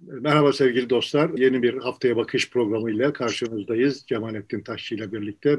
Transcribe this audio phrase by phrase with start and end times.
[0.00, 1.30] Merhaba sevgili dostlar.
[1.36, 4.04] Yeni bir haftaya bakış programıyla karşınızdayız.
[4.06, 5.58] Cemalettin Taşçı ile birlikte.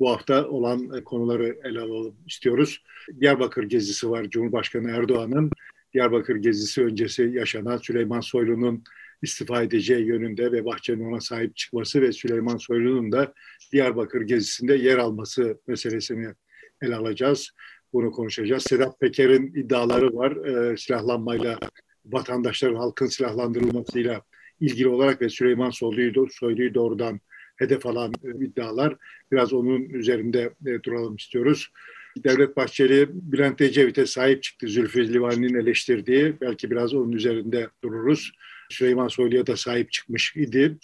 [0.00, 2.82] Bu hafta olan konuları ele alalım istiyoruz.
[3.20, 5.50] Diyarbakır gezisi var Cumhurbaşkanı Erdoğan'ın.
[5.94, 8.84] Diyarbakır gezisi öncesi yaşanan Süleyman Soylu'nun
[9.22, 13.34] istifa edeceği yönünde ve Bahçeli'nin ona sahip çıkması ve Süleyman Soylu'nun da
[13.72, 16.34] Diyarbakır gezisinde yer alması meselesini
[16.82, 17.50] ele alacağız.
[17.92, 18.62] Bunu konuşacağız.
[18.62, 20.46] Sedat Peker'in iddiaları var.
[20.46, 21.58] E, silahlanmayla
[22.06, 24.22] vatandaşların halkın silahlandırılmasıyla
[24.60, 27.20] ilgili olarak ve Süleyman Soylu'yu, Soylu'yu doğrudan
[27.56, 28.96] hedef alan e, iddialar.
[29.32, 31.70] Biraz onun üzerinde e, duralım istiyoruz.
[32.16, 34.68] Devlet Bahçeli Bülent Ecevit'e sahip çıktı.
[34.68, 36.34] Zülfü Livaneli'nin eleştirdiği.
[36.40, 38.32] Belki biraz onun üzerinde dururuz.
[38.70, 40.76] Süleyman Soylu'ya da sahip çıkmış idi.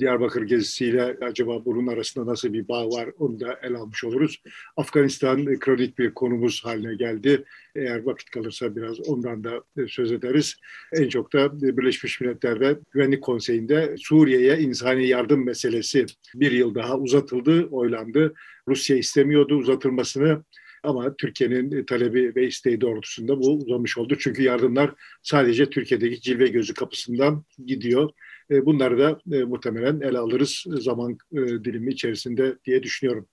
[0.00, 4.42] Diyarbakır gezisiyle acaba bunun arasında nasıl bir bağ var onu da ele almış oluruz.
[4.76, 7.44] Afganistan kronik bir konumuz haline geldi.
[7.74, 10.56] Eğer vakit kalırsa biraz ondan da söz ederiz.
[10.92, 17.66] En çok da Birleşmiş Milletler'de Güvenlik Konseyi'nde Suriye'ye insani yardım meselesi bir yıl daha uzatıldı,
[17.70, 18.34] oylandı.
[18.68, 20.42] Rusya istemiyordu uzatılmasını.
[20.82, 24.16] Ama Türkiye'nin talebi ve isteği doğrultusunda bu uzamış oldu.
[24.18, 28.10] Çünkü yardımlar sadece Türkiye'deki cilve gözü kapısından gidiyor.
[28.50, 33.26] E, bunları da e, muhtemelen ele alırız zaman e, dilimi içerisinde diye düşünüyorum.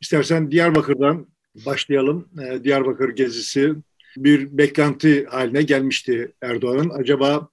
[0.00, 1.26] İstersen Diyarbakır'dan
[1.66, 2.28] başlayalım.
[2.64, 3.74] Diyarbakır gezisi
[4.16, 6.90] bir beklenti haline gelmişti Erdoğan'ın.
[6.90, 7.48] Acaba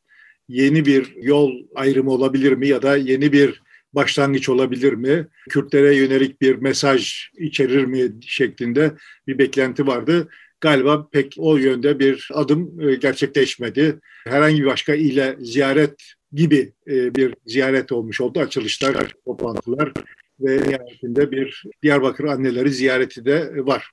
[0.47, 3.61] yeni bir yol ayrımı olabilir mi ya da yeni bir
[3.93, 5.27] başlangıç olabilir mi?
[5.49, 8.93] Kürtlere yönelik bir mesaj içerir mi şeklinde
[9.27, 10.29] bir beklenti vardı.
[10.61, 13.99] Galiba pek o yönde bir adım gerçekleşmedi.
[14.27, 18.39] Herhangi bir başka ile ziyaret gibi e, bir ziyaret olmuş oldu.
[18.39, 19.93] Açılışlar, toplantılar
[20.39, 23.91] ve nihayetinde bir Diyarbakır anneleri ziyareti de var.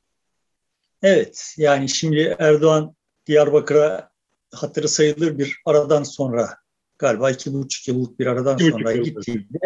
[1.02, 2.94] Evet, yani şimdi Erdoğan
[3.26, 4.10] Diyarbakır'a
[4.52, 6.56] hatırı sayılır bir aradan sonra
[6.98, 9.58] galiba iki buçuk yıllık bir aradan sonra gittiğinde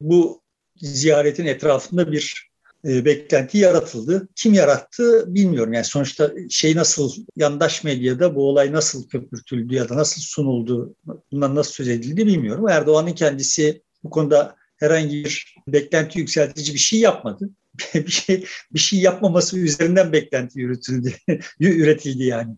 [0.00, 0.42] bu
[0.76, 2.51] ziyaretin etrafında bir
[2.88, 4.28] e, beklenti yaratıldı.
[4.36, 5.72] Kim yarattı bilmiyorum.
[5.72, 10.96] Yani sonuçta şey nasıl yandaş medyada bu olay nasıl köpürtüldü ya da nasıl sunuldu,
[11.32, 12.68] bundan nasıl söz edildi bilmiyorum.
[12.68, 17.50] Erdoğan'ın kendisi bu konuda herhangi bir beklenti yükseltici bir şey yapmadı.
[17.94, 21.12] bir şey bir şey yapmaması üzerinden beklenti yürütüldü,
[21.60, 22.56] üretildi yani.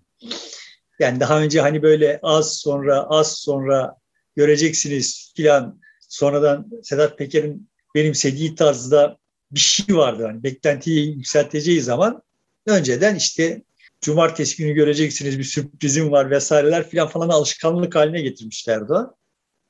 [1.01, 3.97] Yani daha önce hani böyle az sonra az sonra
[4.37, 9.19] göreceksiniz filan sonradan Sedat Peker'in benimsediği tarzda
[9.55, 10.25] bir şey vardı.
[10.27, 12.23] Hani beklentiyi yükselteceği zaman
[12.67, 13.63] önceden işte
[14.01, 18.93] cumartesi günü göreceksiniz bir sürprizim var vesaireler filan falan alışkanlık haline getirmişlerdi.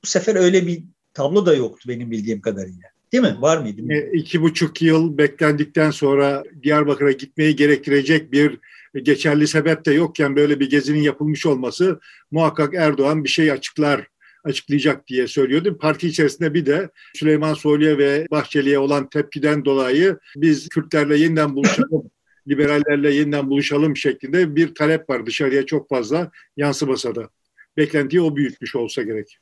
[0.05, 0.83] Bu sefer öyle bir
[1.15, 2.95] tablo da yoktu benim bildiğim kadarıyla.
[3.13, 3.37] Değil mi?
[3.41, 3.93] Var mıydı?
[3.93, 8.59] E, iki buçuk yıl beklendikten sonra Diyarbakır'a gitmeyi gerektirecek bir
[9.03, 14.07] geçerli sebep de yokken böyle bir gezinin yapılmış olması muhakkak Erdoğan bir şey açıklar
[14.45, 15.79] açıklayacak diye söylüyordu.
[15.79, 22.11] Parti içerisinde bir de Süleyman Soylu'ya ve Bahçeli'ye olan tepkiden dolayı biz Kürtlerle yeniden buluşalım,
[22.49, 27.29] liberallerle yeniden buluşalım şeklinde bir talep var dışarıya çok fazla yansımasa da.
[27.77, 29.39] Beklentiyi o büyütmüş olsa gerek.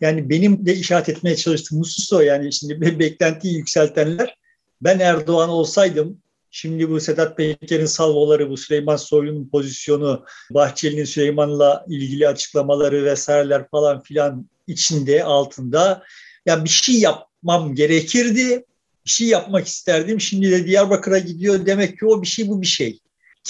[0.00, 2.20] Yani benim de işaret etmeye çalıştığım husus o.
[2.20, 4.36] Yani şimdi beklentiyi yükseltenler
[4.82, 12.28] ben Erdoğan olsaydım Şimdi bu Sedat Peker'in salvoları, bu Süleyman Soylu'nun pozisyonu, Bahçeli'nin Süleyman'la ilgili
[12.28, 16.02] açıklamaları vesaireler falan filan içinde, altında.
[16.46, 18.64] Yani bir şey yapmam gerekirdi,
[19.04, 20.20] bir şey yapmak isterdim.
[20.20, 21.66] Şimdi de Diyarbakır'a gidiyor.
[21.66, 23.00] Demek ki o bir şey, bu bir şey.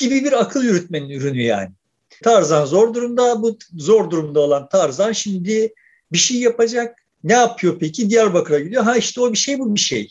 [0.00, 1.70] Gibi bir akıl yürütmenin ürünü yani.
[2.22, 5.74] Tarzan zor durumda, bu zor durumda olan Tarzan şimdi
[6.12, 6.98] bir şey yapacak.
[7.24, 8.10] Ne yapıyor peki?
[8.10, 8.82] Diyarbakır'a gidiyor.
[8.82, 10.08] Ha işte o bir şey, bu bir şey.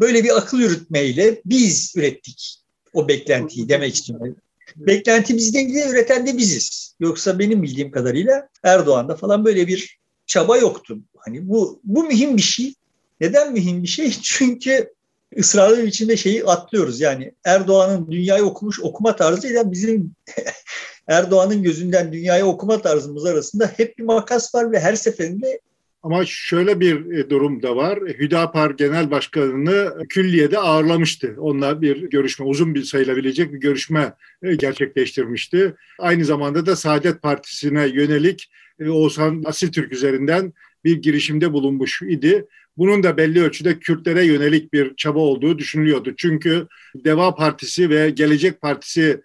[0.00, 2.60] Böyle bir akıl yürütmeyle biz ürettik
[2.92, 4.36] o beklentiyi demek istiyorum.
[4.76, 6.94] Beklenti bizden gidiyor, üreten de biziz.
[7.00, 10.98] Yoksa benim bildiğim kadarıyla Erdoğan'da falan böyle bir çaba yoktu.
[11.16, 12.74] Hani bu bu mühim bir şey.
[13.20, 14.10] Neden mühim bir şey?
[14.22, 14.92] Çünkü
[15.38, 17.00] ısrarlı bir biçimde şeyi atlıyoruz.
[17.00, 20.14] Yani Erdoğan'ın dünyayı okumuş okuma tarzı ile bizim
[21.08, 25.60] Erdoğan'ın gözünden dünyayı okuma tarzımız arasında hep bir makas var ve her seferinde
[26.02, 27.98] ama şöyle bir e, durum da var.
[28.00, 31.34] Hüdapar Genel Başkanı'nı külliyede ağırlamıştı.
[31.38, 35.74] Onunla bir görüşme, uzun bir sayılabilecek bir görüşme e, gerçekleştirmişti.
[35.98, 38.50] Aynı zamanda da Saadet Partisi'ne yönelik
[38.80, 40.52] e, Oğuzhan Asiltürk üzerinden
[40.84, 42.46] bir girişimde bulunmuş idi.
[42.76, 46.14] Bunun da belli ölçüde Kürtlere yönelik bir çaba olduğu düşünülüyordu.
[46.16, 49.20] Çünkü Deva Partisi ve Gelecek Partisi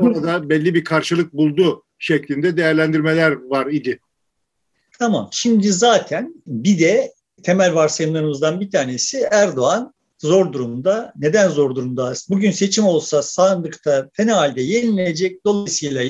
[0.00, 4.00] orada belli bir karşılık buldu şeklinde değerlendirmeler var idi.
[5.00, 5.28] Tamam.
[5.32, 7.12] Şimdi zaten bir de
[7.42, 11.12] temel varsayımlarımızdan bir tanesi Erdoğan zor durumda.
[11.16, 12.12] Neden zor durumda?
[12.28, 15.44] Bugün seçim olsa sandıkta fena halde yenilecek.
[15.44, 16.04] Dolayısıyla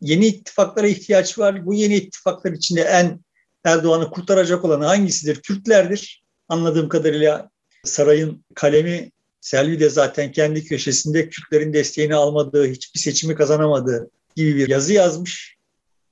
[0.00, 1.66] yeni ittifaklara ihtiyaç var.
[1.66, 3.20] Bu yeni ittifaklar içinde en
[3.64, 5.42] Erdoğan'ı kurtaracak olan hangisidir?
[5.42, 6.24] Kürtlerdir.
[6.48, 7.50] Anladığım kadarıyla
[7.84, 9.10] sarayın kalemi
[9.40, 15.55] Selvi de zaten kendi köşesinde Kürtlerin desteğini almadığı, hiçbir seçimi kazanamadığı gibi bir yazı yazmış.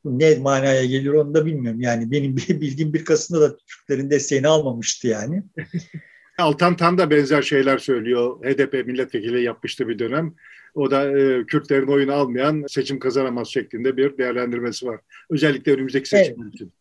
[0.04, 1.80] Ne manaya geliyor onu da bilmiyorum.
[1.80, 5.42] Yani benim bildiğim bir kasında da Kürtlerin desteğini almamıştı yani.
[6.38, 8.44] Altan Tan da benzer şeyler söylüyor.
[8.44, 10.34] HDP milletvekili yapmıştı bir dönem.
[10.74, 15.00] O da e, Kürtlerin oyunu almayan seçim kazanamaz şeklinde bir değerlendirmesi var.
[15.30, 16.54] Özellikle önümüzdeki seçim evet.
[16.54, 16.72] için.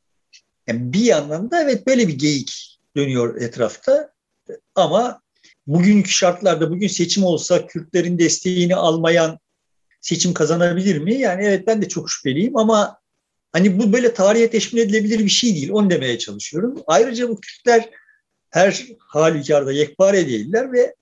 [0.68, 4.14] Yani bir yandan da evet böyle bir geyik dönüyor etrafta.
[4.76, 5.22] Ama
[5.68, 9.40] bugünkü şartlarda bugün seçim olsa Kürtlerin desteğini almayan
[10.02, 11.14] seçim kazanabilir mi?
[11.14, 12.98] Yani evet ben de çok şüpheliyim ama
[13.54, 15.70] hani bu böyle tarihe teşmil edilebilir bir şey değil.
[15.72, 16.84] Onu demeye çalışıyorum.
[16.88, 17.90] Ayrıca bu Kürtler
[18.50, 20.96] her halükarda yekpare değiller ve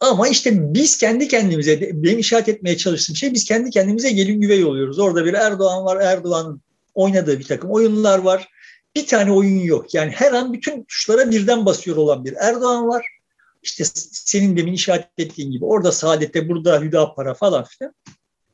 [0.00, 4.64] ama işte biz kendi kendimize, benim işaret etmeye çalıştığım şey biz kendi kendimize gelin güvey
[4.64, 4.98] oluyoruz.
[4.98, 6.62] Orada bir Erdoğan var, Erdoğan'ın
[6.94, 8.48] oynadığı bir takım oyunlar var.
[8.96, 9.94] Bir tane oyun yok.
[9.94, 13.06] Yani her an bütün tuşlara birden basıyor olan bir Erdoğan var.
[13.62, 17.94] İşte senin demin işaret ettiğin gibi orada Saadet'te, burada Hüdapara falan filan.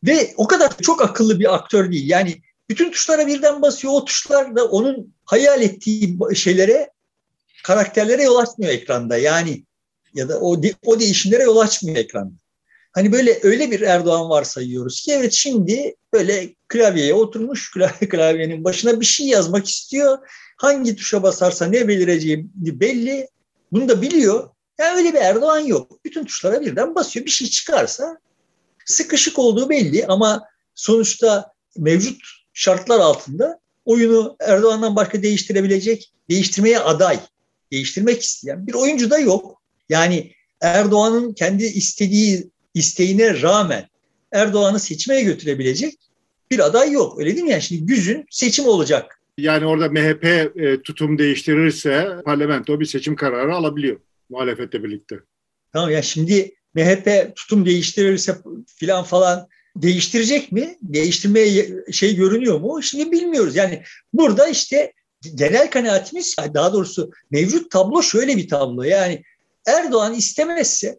[0.04, 2.10] Ve o kadar çok akıllı bir aktör değil.
[2.10, 2.34] Yani
[2.68, 3.92] bütün tuşlara birden basıyor.
[3.92, 6.90] O tuşlar da onun hayal ettiği şeylere,
[7.64, 9.16] karakterlere yol açmıyor ekranda.
[9.16, 9.64] Yani
[10.14, 12.34] ya da o, o değişimlere yol açmıyor ekranda.
[12.92, 17.70] Hani böyle öyle bir Erdoğan varsayıyoruz ki evet şimdi böyle klavyeye oturmuş
[18.10, 20.18] klavyenin başına bir şey yazmak istiyor.
[20.56, 23.28] Hangi tuşa basarsa ne belireceği belli.
[23.72, 24.50] Bunu da biliyor.
[24.78, 26.04] Yani öyle bir Erdoğan yok.
[26.04, 27.26] Bütün tuşlara birden basıyor.
[27.26, 28.18] Bir şey çıkarsa
[28.84, 37.18] sıkışık olduğu belli ama sonuçta mevcut şartlar altında oyunu Erdoğan'dan başka değiştirebilecek, değiştirmeye aday,
[37.72, 39.62] değiştirmek isteyen bir oyuncu da yok.
[39.88, 43.88] Yani Erdoğan'ın kendi istediği isteğine rağmen
[44.32, 45.94] Erdoğan'ı seçmeye götürebilecek
[46.50, 47.20] bir aday yok.
[47.20, 47.50] Öyle değil mi?
[47.50, 49.20] Yani şimdi güzün seçim olacak.
[49.38, 54.00] Yani orada MHP e, tutum değiştirirse parlamento bir seçim kararı alabiliyor
[54.30, 55.16] muhalefetle birlikte.
[55.72, 58.36] Tamam ya şimdi MHP tutum değiştirirse
[58.76, 59.48] filan falan
[59.82, 60.76] değiştirecek mi?
[60.82, 62.82] Değiştirmeye şey görünüyor mu?
[62.82, 63.56] Şimdi bilmiyoruz.
[63.56, 63.82] Yani
[64.12, 64.92] burada işte
[65.34, 68.82] genel kanaatimiz daha doğrusu mevcut tablo şöyle bir tablo.
[68.82, 69.22] Yani
[69.66, 70.98] Erdoğan istemezse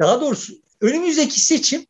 [0.00, 1.86] daha doğrusu önümüzdeki seçim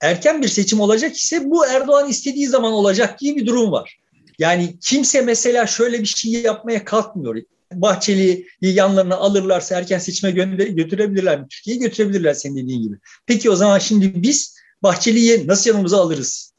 [0.00, 3.98] erken bir seçim olacak ise bu Erdoğan istediği zaman olacak gibi bir durum var.
[4.38, 7.42] Yani kimse mesela şöyle bir şey yapmaya kalkmıyor.
[7.72, 11.46] Bahçeli'yi yanlarına alırlarsa erken seçime götürebilirler mi?
[11.50, 12.96] Türkiye'yi götürebilirler senin dediğin gibi.
[13.26, 14.54] Peki o zaman şimdi biz
[14.84, 16.54] Bahçeli'yi nasıl yanımıza alırız?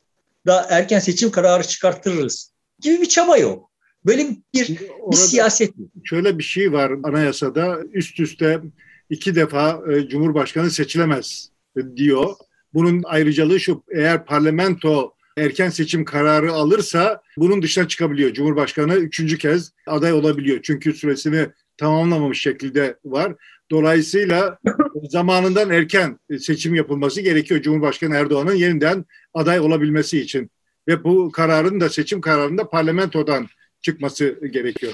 [0.45, 3.71] Da erken seçim kararı çıkarttırırız gibi bir çaba yok.
[4.05, 4.79] Böyle bir,
[5.11, 5.73] bir siyaset.
[6.03, 8.61] Şöyle bir şey var anayasada üst üste
[9.09, 11.49] iki defa e, Cumhurbaşkanı seçilemez
[11.95, 12.35] diyor.
[12.73, 18.33] Bunun ayrıcalığı şu eğer parlamento erken seçim kararı alırsa bunun dışına çıkabiliyor.
[18.33, 20.59] Cumhurbaşkanı üçüncü kez aday olabiliyor.
[20.63, 23.35] Çünkü süresini tamamlamamış şekilde var.
[23.71, 24.57] Dolayısıyla
[25.09, 30.51] zamanından erken seçim yapılması gerekiyor Cumhurbaşkanı Erdoğan'ın yeniden aday olabilmesi için.
[30.87, 33.47] Ve bu kararın da seçim kararında parlamentodan
[33.81, 34.93] çıkması gerekiyor.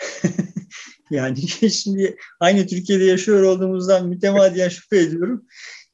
[1.10, 5.46] yani şimdi aynı Türkiye'de yaşıyor olduğumuzdan mütemadiyen şüphe ediyorum.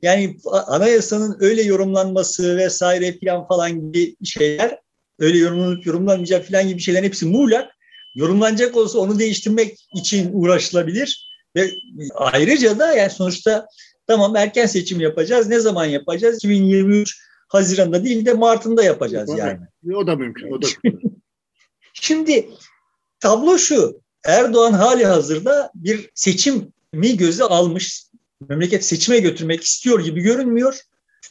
[0.02, 0.36] Yani
[0.66, 4.78] anayasanın öyle yorumlanması vesaire filan falan gibi şeyler
[5.18, 7.70] öyle yorumlanıp yorumlanmayacak filan gibi şeylerin hepsi muğlak.
[8.14, 11.31] Yorumlanacak olsa onu değiştirmek için uğraşılabilir.
[11.56, 11.70] Ve
[12.14, 13.66] ayrıca da yani sonuçta
[14.06, 15.48] tamam erken seçim yapacağız.
[15.48, 16.36] Ne zaman yapacağız?
[16.36, 19.60] 2023 Haziran'da değil de Mart'ında yapacağız o yani.
[19.60, 20.52] Da, o da mümkün.
[20.52, 20.66] O da
[21.94, 22.48] Şimdi
[23.20, 24.02] tablo şu.
[24.24, 28.06] Erdoğan hali hazırda bir seçim mi göze almış
[28.48, 30.80] memleket seçime götürmek istiyor gibi görünmüyor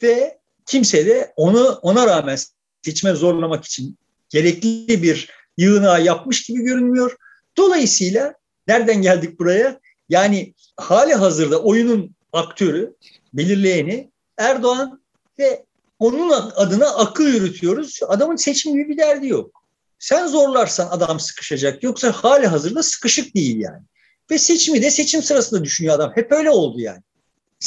[0.02, 2.38] ve kimse de onu ona rağmen
[2.82, 3.98] seçime zorlamak için
[4.28, 7.16] gerekli bir yığınağı yapmış gibi görünmüyor.
[7.56, 8.34] Dolayısıyla
[8.68, 9.80] nereden geldik buraya?
[10.12, 12.94] Yani hali hazırda oyunun aktörü,
[13.34, 15.02] belirleyeni Erdoğan
[15.38, 15.64] ve
[15.98, 18.00] onun adına akıl yürütüyoruz.
[18.08, 19.62] Adamın seçim gibi bir derdi yok.
[19.98, 21.82] Sen zorlarsan adam sıkışacak.
[21.82, 23.82] Yoksa hali hazırda sıkışık değil yani.
[24.30, 26.12] Ve seçimi de seçim sırasında düşünüyor adam.
[26.14, 27.02] Hep öyle oldu yani.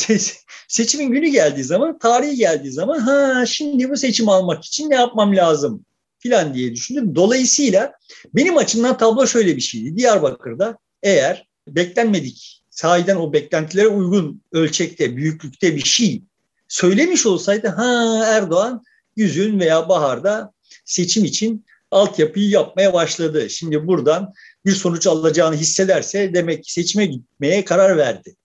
[0.67, 5.35] Seçimin günü geldiği zaman, tarihi geldiği zaman ha şimdi bu seçim almak için ne yapmam
[5.35, 5.85] lazım
[6.19, 7.15] filan diye düşündüm.
[7.15, 7.93] Dolayısıyla
[8.35, 9.97] benim açımdan tablo şöyle bir şeydi.
[9.97, 16.22] Diyarbakır'da eğer beklenmedik, sahiden o beklentilere uygun ölçekte, büyüklükte bir şey
[16.67, 18.84] söylemiş olsaydı ha Erdoğan
[19.15, 20.53] yüzün veya baharda
[20.86, 23.50] seçim için altyapıyı yapmaya başladı.
[23.50, 24.34] Şimdi buradan
[24.65, 28.36] bir sonuç alacağını hissederse demek ki seçime gitmeye karar verdi.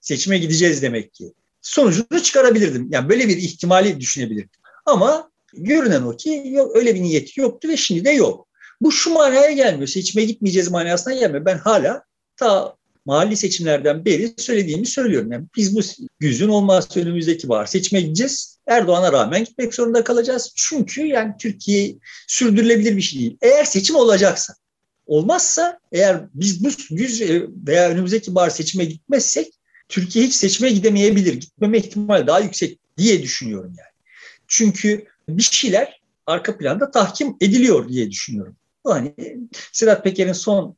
[0.00, 1.32] Seçime gideceğiz demek ki.
[1.62, 2.88] Sonucunu çıkarabilirdim.
[2.90, 4.60] Yani böyle bir ihtimali düşünebilirdim.
[4.86, 8.48] Ama görünen o ki yok, öyle bir niyeti yoktu ve şimdi de yok.
[8.80, 9.88] Bu şu manaya gelmiyor.
[9.88, 11.44] Seçime gitmeyeceğiz manasına gelmiyor.
[11.44, 12.04] Ben hala
[12.36, 15.32] ta mahalli seçimlerden beri söylediğimi söylüyorum.
[15.32, 15.80] Yani biz bu
[16.18, 18.58] güzün olmazsa önümüzdeki bahar seçime gideceğiz.
[18.66, 20.52] Erdoğan'a rağmen gitmek zorunda kalacağız.
[20.56, 21.94] Çünkü yani Türkiye
[22.26, 23.36] sürdürülebilir bir şey değil.
[23.42, 24.54] Eğer seçim olacaksa,
[25.06, 27.20] olmazsa eğer biz bu güz
[27.66, 29.52] veya önümüzdeki bahar seçime gitmezsek
[29.88, 31.34] Türkiye hiç seçime gidemeyebilir.
[31.34, 33.92] Gitmeme ihtimali daha yüksek diye düşünüyorum yani.
[34.48, 38.56] Çünkü bir şeyler arka planda tahkim ediliyor diye düşünüyorum.
[38.84, 39.14] Hani
[39.72, 40.76] Sedat Peker'in son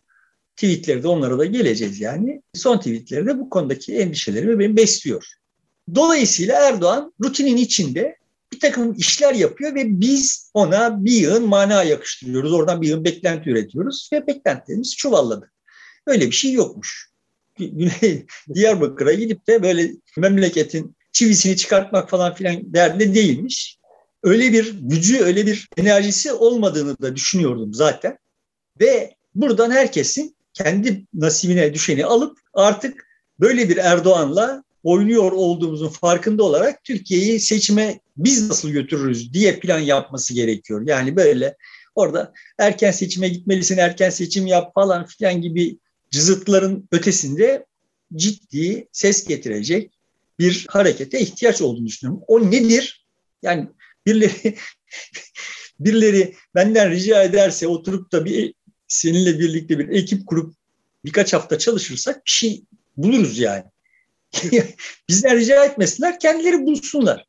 [0.56, 2.42] tweetleri de onlara da geleceğiz yani.
[2.54, 5.26] Son tweetleri de bu konudaki endişelerimi beni besliyor.
[5.94, 8.16] Dolayısıyla Erdoğan rutinin içinde
[8.52, 12.52] bir takım işler yapıyor ve biz ona bir yığın mana yakıştırıyoruz.
[12.52, 15.50] Oradan bir yığın beklenti üretiyoruz ve beklentilerimiz çuvalladı.
[16.06, 17.10] Öyle bir şey yokmuş.
[18.54, 23.78] Diyarbakır'a gidip de böyle memleketin çivisini çıkartmak falan filan derdinde değilmiş.
[24.22, 28.18] Öyle bir gücü, öyle bir enerjisi olmadığını da düşünüyordum zaten.
[28.80, 33.06] Ve buradan herkesin kendi nasibine düşeni alıp artık
[33.40, 40.34] böyle bir Erdoğan'la oynuyor olduğumuzun farkında olarak Türkiye'yi seçime biz nasıl götürürüz diye plan yapması
[40.34, 40.82] gerekiyor.
[40.86, 41.56] Yani böyle
[41.94, 45.78] orada erken seçime gitmelisin, erken seçim yap falan filan gibi
[46.10, 47.66] cızıtların ötesinde
[48.14, 49.90] ciddi ses getirecek
[50.38, 52.24] bir harekete ihtiyaç olduğunu düşünüyorum.
[52.26, 53.06] O nedir?
[53.42, 53.68] Yani
[54.06, 54.54] birileri
[55.80, 58.54] birileri benden rica ederse oturup da bir
[58.94, 60.54] seninle birlikte bir ekip kurup
[61.04, 62.64] birkaç hafta çalışırsak bir şey
[62.96, 63.64] buluruz yani.
[65.08, 67.26] Bizden rica etmesinler, kendileri bulsunlar.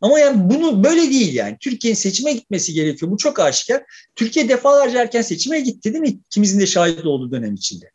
[0.00, 1.56] Ama yani bunu böyle değil yani.
[1.60, 3.12] Türkiye'nin seçime gitmesi gerekiyor.
[3.12, 3.82] Bu çok aşikar.
[4.16, 6.18] Türkiye defalarca erken seçime gitti değil mi?
[6.26, 7.90] İkimizin de şahit olduğu dönem içinde.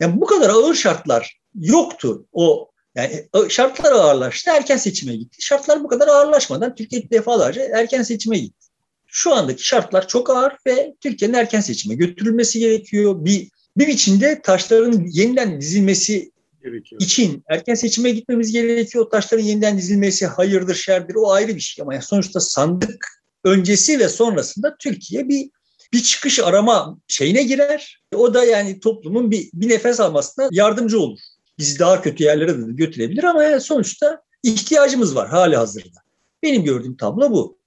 [0.00, 2.26] Yani bu kadar ağır şartlar yoktu.
[2.32, 5.42] O yani şartlar ağırlaştı, erken seçime gitti.
[5.42, 8.66] Şartlar bu kadar ağırlaşmadan Türkiye defalarca erken seçime gitti.
[9.14, 13.24] Şu andaki şartlar çok ağır ve Türkiye'nin erken seçime götürülmesi gerekiyor.
[13.24, 17.00] Bir bir biçimde taşların yeniden dizilmesi gerekiyor.
[17.02, 19.10] için erken seçime gitmemiz gerekiyor.
[19.10, 24.76] Taşların yeniden dizilmesi hayırdır, şerdir o ayrı bir şey ama sonuçta sandık öncesi ve sonrasında
[24.78, 25.50] Türkiye bir
[25.92, 28.02] bir çıkış arama şeyine girer.
[28.14, 31.18] O da yani toplumun bir, bir nefes almasına yardımcı olur.
[31.58, 35.98] Bizi daha kötü yerlere de götürebilir ama sonuçta ihtiyacımız var hali hazırda.
[36.42, 37.61] Benim gördüğüm tablo bu.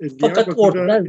[0.00, 1.04] E, Fakat orada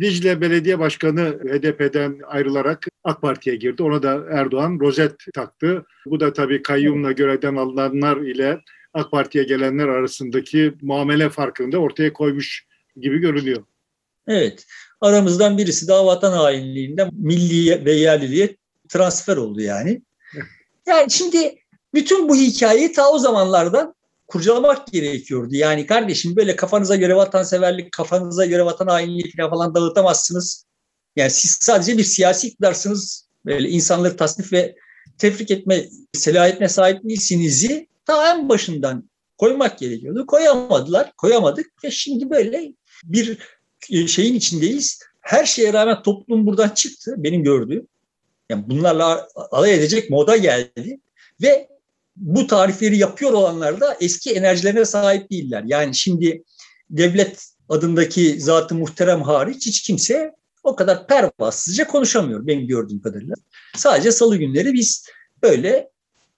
[0.00, 3.82] Dicle Belediye Başkanı HDP'den ayrılarak AK Parti'ye girdi.
[3.82, 5.84] Ona da Erdoğan rozet taktı.
[6.06, 8.60] Bu da tabii kayyumla görevden alınanlar ile
[8.94, 12.66] AK Parti'ye gelenler arasındaki muamele farkını da ortaya koymuş
[13.00, 13.64] gibi görünüyor.
[14.28, 14.66] Evet.
[15.00, 18.56] Aramızdan birisi daha vatan hainliğinden milli ve yerliliğe
[18.88, 20.02] transfer oldu yani.
[20.86, 21.54] Yani şimdi
[21.94, 23.94] bütün bu hikayeyi ta o zamanlardan
[24.32, 25.54] kurcalamak gerekiyordu.
[25.54, 30.66] Yani kardeşim böyle kafanıza göre vatanseverlik, kafanıza göre vatan hainliği falan dağıtamazsınız.
[31.16, 33.28] Yani siz sadece bir siyasi iktidarsınız.
[33.46, 34.76] Böyle insanları tasnif ve
[35.18, 40.26] tefrik etme selahiyetine sahip değilsinizi ta en başından koymak gerekiyordu.
[40.26, 42.72] Koyamadılar, koyamadık ve şimdi böyle
[43.04, 43.38] bir
[44.06, 45.00] şeyin içindeyiz.
[45.20, 47.86] Her şeye rağmen toplum buradan çıktı benim gördüğüm.
[48.50, 51.00] Yani bunlarla alay edecek moda geldi
[51.42, 51.68] ve
[52.16, 55.62] bu tarifleri yapıyor olanlar da eski enerjilerine sahip değiller.
[55.66, 56.42] Yani şimdi
[56.90, 63.34] devlet adındaki zatı muhterem hariç hiç kimse o kadar pervasızca konuşamıyor benim gördüğüm kadarıyla.
[63.76, 65.06] Sadece salı günleri biz
[65.42, 65.90] böyle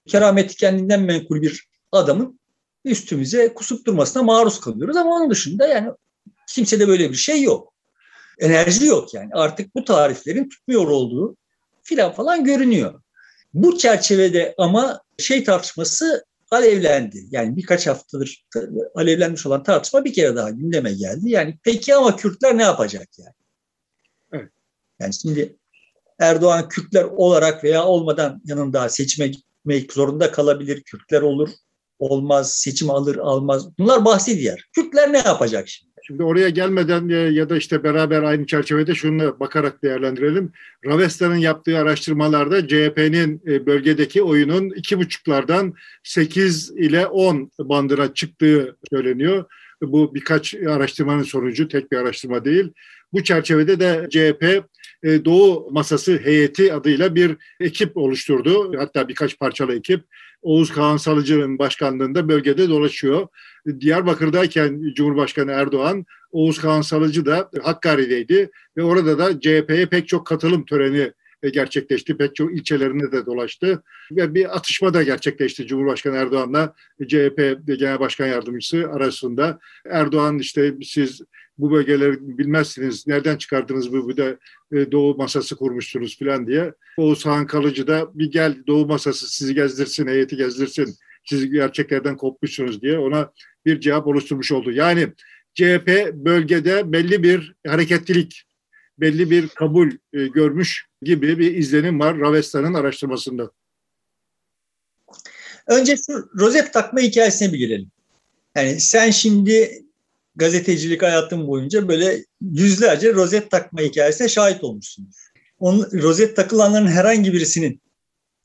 [0.07, 2.39] kerameti kendinden menkul bir adamın
[2.85, 5.91] üstümüze kusup durmasına maruz kalıyoruz ama onun dışında yani
[6.47, 7.73] kimsede böyle bir şey yok.
[8.39, 9.29] Enerji yok yani.
[9.33, 11.37] Artık bu tariflerin tutmuyor olduğu
[11.83, 13.01] filan falan görünüyor.
[13.55, 17.25] Bu çerçevede ama şey tartışması alevlendi.
[17.31, 18.45] Yani birkaç haftadır
[18.95, 21.29] alevlenmiş olan tartışma bir kere daha gündeme geldi.
[21.29, 23.33] Yani peki ama Kürtler ne yapacak yani?
[24.33, 24.51] Evet.
[24.99, 25.55] Yani şimdi
[26.19, 30.83] Erdoğan Kürtler olarak veya olmadan yanında seçime gitmek zorunda kalabilir.
[30.83, 31.49] Kürtler olur,
[31.99, 33.77] olmaz, seçim alır, almaz.
[33.79, 34.69] Bunlar bahsi diğer.
[34.73, 35.94] Kürtler ne yapacak şimdi?
[36.07, 40.51] Şimdi oraya gelmeden ya da işte beraber aynı çerçevede şunu bakarak değerlendirelim.
[40.85, 49.45] Ravesta'nın yaptığı araştırmalarda CHP'nin e, bölgedeki oyunun iki buçuklardan 8 ile 10 bandıra çıktığı söyleniyor.
[49.81, 52.71] Bu birkaç araştırmanın sonucu, tek bir araştırma değil.
[53.13, 54.43] Bu çerçevede de CHP
[55.03, 58.73] e, Doğu Masası heyeti adıyla bir ekip oluşturdu.
[58.77, 60.03] Hatta birkaç parçalı ekip.
[60.45, 63.27] Oğuz Kağan Salıcı'nın başkanlığında bölgede dolaşıyor.
[63.79, 70.65] Diyarbakır'dayken Cumhurbaşkanı Erdoğan, Oğuz Kağan Salıcı da Hakkari'deydi ve orada da CHP'ye pek çok katılım
[70.65, 71.11] töreni
[71.53, 72.17] gerçekleşti.
[72.17, 73.83] Pek çok ilçelerinde de dolaştı.
[74.11, 76.73] Ve bir atışma da gerçekleşti Cumhurbaşkanı Erdoğan'la
[77.07, 79.59] CHP Genel Başkan Yardımcısı arasında.
[79.89, 81.21] Erdoğan işte siz
[81.57, 84.29] bu bölgeleri bilmezsiniz, nereden çıkardınız bu, bu da
[84.71, 86.73] e, doğu masası kurmuşsunuz falan diye.
[86.97, 90.95] Oğuz Han Kalıcı da bir gel doğu masası sizi gezdirsin, heyeti gezdirsin,
[91.25, 93.31] siz gerçeklerden kopmuşsunuz diye ona
[93.65, 94.71] bir cevap oluşturmuş oldu.
[94.71, 95.07] Yani
[95.53, 98.43] CHP bölgede belli bir hareketlilik,
[98.99, 103.51] belli bir kabul e, görmüş gibi bir izlenim var Ravesta'nın araştırmasında.
[105.67, 107.91] Önce şu rozet takma hikayesine bir girelim.
[108.55, 109.84] Yani sen şimdi
[110.35, 115.09] gazetecilik hayatın boyunca böyle yüzlerce rozet takma hikayesine şahit olmuşsun.
[115.59, 117.81] Onun, rozet takılanların herhangi birisinin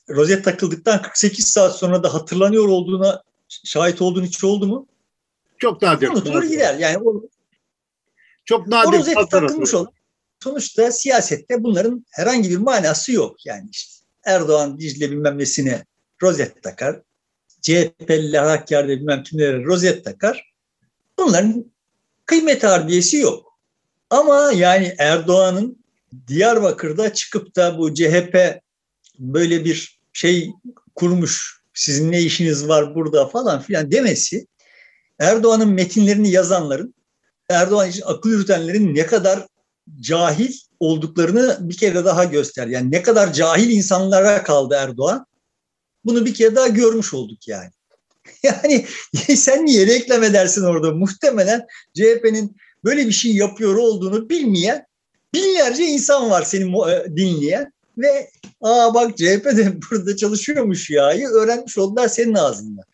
[0.09, 4.87] rozet takıldıktan 48 saat sonra da hatırlanıyor olduğuna şahit olduğun hiç oldu mu?
[5.57, 6.07] Çok nadir.
[6.07, 6.77] Unutulur gider.
[6.79, 7.23] Yani o,
[8.45, 8.97] çok nadir.
[8.97, 9.91] O rozet takılmış olan.
[10.43, 13.45] Sonuçta siyasette bunların herhangi bir manası yok.
[13.45, 15.85] Yani işte Erdoğan Dicle bilmem nesine
[16.21, 17.01] rozet takar.
[17.61, 20.53] CHP'liler Hakkari'de bilmem kimlere rozet takar.
[21.17, 21.71] Bunların
[22.25, 23.59] kıymet harbiyesi yok.
[24.09, 25.83] Ama yani Erdoğan'ın
[26.27, 28.61] Diyarbakır'da çıkıp da bu CHP
[29.19, 30.51] böyle bir şey
[30.95, 34.47] kurmuş, sizin ne işiniz var burada falan filan demesi
[35.19, 36.95] Erdoğan'ın metinlerini yazanların,
[37.49, 39.47] Erdoğan için akıl yürütenlerin ne kadar
[39.99, 42.67] cahil olduklarını bir kere daha göster.
[42.67, 45.25] Yani ne kadar cahil insanlara kaldı Erdoğan.
[46.05, 47.71] Bunu bir kere daha görmüş olduk yani.
[48.43, 48.85] Yani
[49.35, 50.91] sen niye reklam edersin orada?
[50.91, 54.85] Muhtemelen CHP'nin böyle bir şey yapıyor olduğunu bilmeyen
[55.33, 58.29] binlerce insan var senin e, dinleyen ve
[58.61, 62.85] aa bak CHP de burada çalışıyormuş ya'yı öğrenmiş oldular senin ağzından.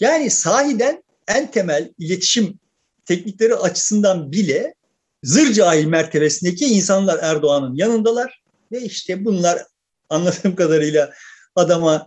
[0.00, 2.58] Yani sahiden en temel iletişim
[3.04, 4.74] teknikleri açısından bile
[5.22, 9.62] zır cahil mertebesindeki insanlar Erdoğan'ın yanındalar ve işte bunlar
[10.10, 11.12] anladığım kadarıyla
[11.54, 12.06] adama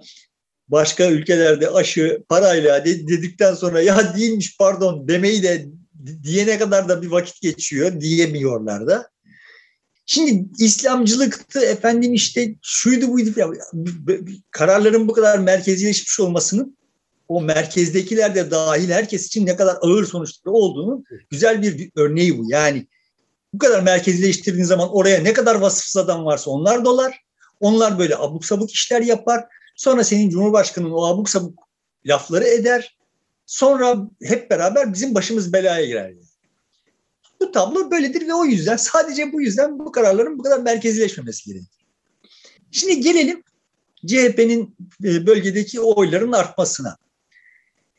[0.70, 5.66] başka ülkelerde aşı parayla dedikten sonra ya değilmiş pardon demeyi de
[6.24, 9.10] diyene kadar da bir vakit geçiyor diyemiyorlar da.
[10.06, 13.56] Şimdi İslamcılıktı efendim işte şuydu buydu falan.
[14.52, 16.78] Kararların bu kadar merkezileşmiş olmasının
[17.28, 22.52] o merkezdekiler de dahil herkes için ne kadar ağır sonuçları olduğunu güzel bir örneği bu.
[22.52, 22.88] Yani
[23.54, 27.22] bu kadar merkezileştirdiğin zaman oraya ne kadar vasıfsız adam varsa onlar dolar.
[27.60, 29.44] Onlar böyle abuk sabuk işler yapar.
[29.80, 31.60] Sonra senin Cumhurbaşkanı'nın o abuk sabuk
[32.06, 32.98] lafları eder.
[33.46, 36.14] Sonra hep beraber bizim başımız belaya girer.
[37.40, 41.86] Bu tablo böyledir ve o yüzden sadece bu yüzden bu kararların bu kadar merkezileşmemesi gerekir.
[42.72, 43.44] Şimdi gelelim
[44.08, 46.98] CHP'nin e, bölgedeki oyların artmasına.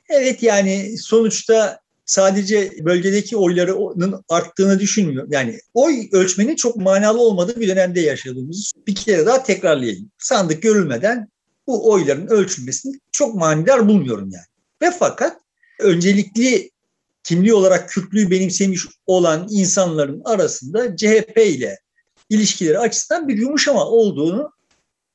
[0.08, 5.32] Evet yani sonuçta sadece bölgedeki oyların arttığını düşünmüyorum.
[5.32, 10.10] Yani oy ölçmenin çok manalı olmadığı bir dönemde yaşadığımızı bir kere daha tekrarlayayım.
[10.18, 11.28] Sandık görülmeden
[11.70, 14.44] bu oyların ölçülmesini çok manidar bulmuyorum yani.
[14.82, 15.40] Ve fakat
[15.80, 16.70] öncelikli
[17.22, 21.78] kimliği olarak Kürtlüğü benimsemiş olan insanların arasında CHP ile
[22.30, 24.52] ilişkileri açısından bir yumuşama olduğunu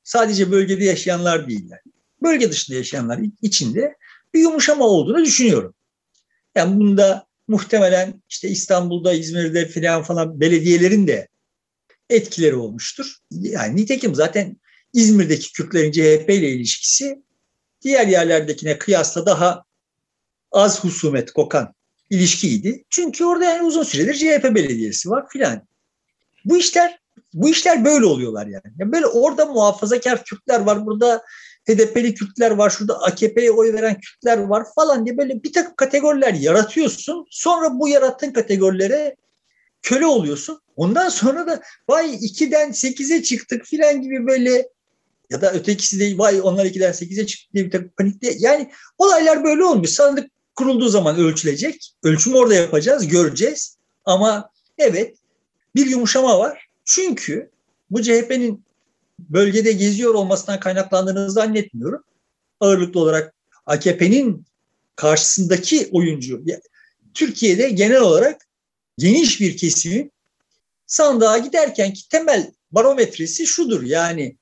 [0.03, 1.69] sadece bölgede yaşayanlar değil.
[2.21, 3.95] Bölge dışında yaşayanlar içinde
[4.33, 5.73] bir yumuşama olduğunu düşünüyorum.
[6.55, 11.27] Yani bunda muhtemelen işte İstanbul'da, İzmir'de filan falan belediyelerin de
[12.09, 13.15] etkileri olmuştur.
[13.31, 14.57] Yani nitekim zaten
[14.95, 17.21] İzmir'deki Kürtlerin CHP ile ilişkisi
[17.81, 19.63] diğer yerlerdekine kıyasla daha
[20.51, 21.73] az husumet kokan
[22.09, 22.83] ilişkiydi.
[22.89, 25.67] Çünkü orada yani uzun süredir CHP belediyesi var filan.
[26.45, 26.99] Bu işler
[27.33, 28.73] bu işler böyle oluyorlar yani.
[28.79, 28.91] yani.
[28.91, 31.23] Böyle orada muhafazakar Kürtler var, burada
[31.67, 36.33] HDP'li Kürtler var, şurada AKP'ye oy veren Kürtler var falan diye böyle bir takım kategoriler
[36.33, 37.27] yaratıyorsun.
[37.29, 39.15] Sonra bu yarattığın kategorilere
[39.81, 40.61] köle oluyorsun.
[40.75, 44.74] Ondan sonra da vay 2'den 8'e çıktık filan gibi böyle
[45.29, 48.35] ya da ötekisi de vay onlar 2'den 8'e çıktı diye bir takım panikle.
[48.39, 49.89] Yani olaylar böyle olmuş.
[49.89, 51.93] Sandık kurulduğu zaman ölçülecek.
[52.03, 53.77] Ölçümü orada yapacağız, göreceğiz.
[54.05, 55.17] Ama evet
[55.75, 56.67] bir yumuşama var.
[56.85, 57.51] Çünkü
[57.89, 58.65] bu CHP'nin
[59.19, 62.03] bölgede geziyor olmasından kaynaklandığını zannetmiyorum.
[62.59, 63.35] Ağırlıklı olarak
[63.65, 64.45] AKP'nin
[64.95, 66.43] karşısındaki oyuncu
[67.13, 68.41] Türkiye'de genel olarak
[68.97, 70.11] geniş bir kesimin
[70.87, 74.37] sandığa giderken ki temel barometresi şudur yani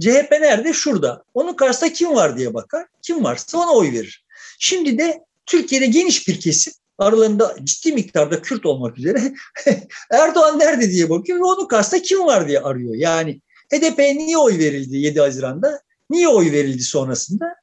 [0.00, 0.72] CHP nerede?
[0.72, 1.24] Şurada.
[1.34, 2.86] Onun karşısında kim var diye bakar.
[3.02, 4.24] Kim varsa ona oy verir.
[4.58, 9.34] Şimdi de Türkiye'de geniş bir kesim aralarında ciddi miktarda Kürt olmak üzere
[10.10, 12.94] Erdoğan nerede diye bakıyor ve onun karşısında kim var diye arıyor.
[12.94, 13.40] Yani
[13.72, 15.80] HDP'ye niye oy verildi 7 Haziran'da?
[16.10, 17.54] Niye oy verildi sonrasında?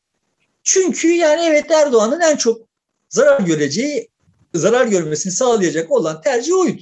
[0.63, 2.61] Çünkü yani evet Erdoğan'ın en çok
[3.09, 4.09] zarar göreceği,
[4.53, 6.81] zarar görmesini sağlayacak olan tercih oydu.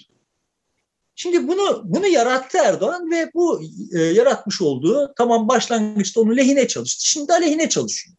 [1.20, 3.62] Şimdi bunu bunu yarattı Erdoğan ve bu
[3.94, 7.08] e, yaratmış olduğu tamam başlangıçta onu lehine çalıştı.
[7.08, 8.18] Şimdi aleyhine çalışıyor.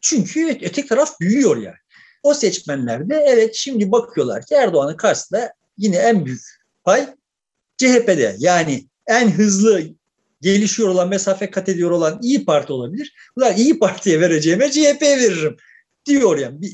[0.00, 1.76] Çünkü öteki taraf büyüyor yani.
[2.22, 6.42] O seçmenler de evet şimdi bakıyorlar ki Erdoğan'ın karşısında yine en büyük
[6.84, 7.06] pay
[7.76, 8.36] CHP'de.
[8.38, 9.82] Yani en hızlı
[10.40, 13.14] gelişiyor olan, mesafe kat ediyor olan İyi Parti olabilir.
[13.36, 15.56] Bunlar İyi Parti'ye vereceğime CHP'ye veririm
[16.06, 16.62] diyor yani.
[16.62, 16.72] Bir,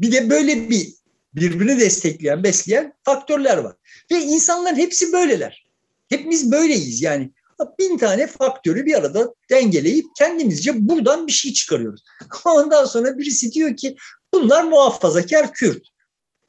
[0.00, 0.88] bir de böyle bir
[1.36, 3.74] birbirini destekleyen, besleyen faktörler var.
[4.10, 5.66] Ve insanların hepsi böyleler.
[6.08, 7.30] Hepimiz böyleyiz yani.
[7.78, 12.04] Bin tane faktörü bir arada dengeleyip kendimizce buradan bir şey çıkarıyoruz.
[12.44, 13.96] Ondan sonra birisi diyor ki
[14.34, 15.82] bunlar muhafazakar Kürt.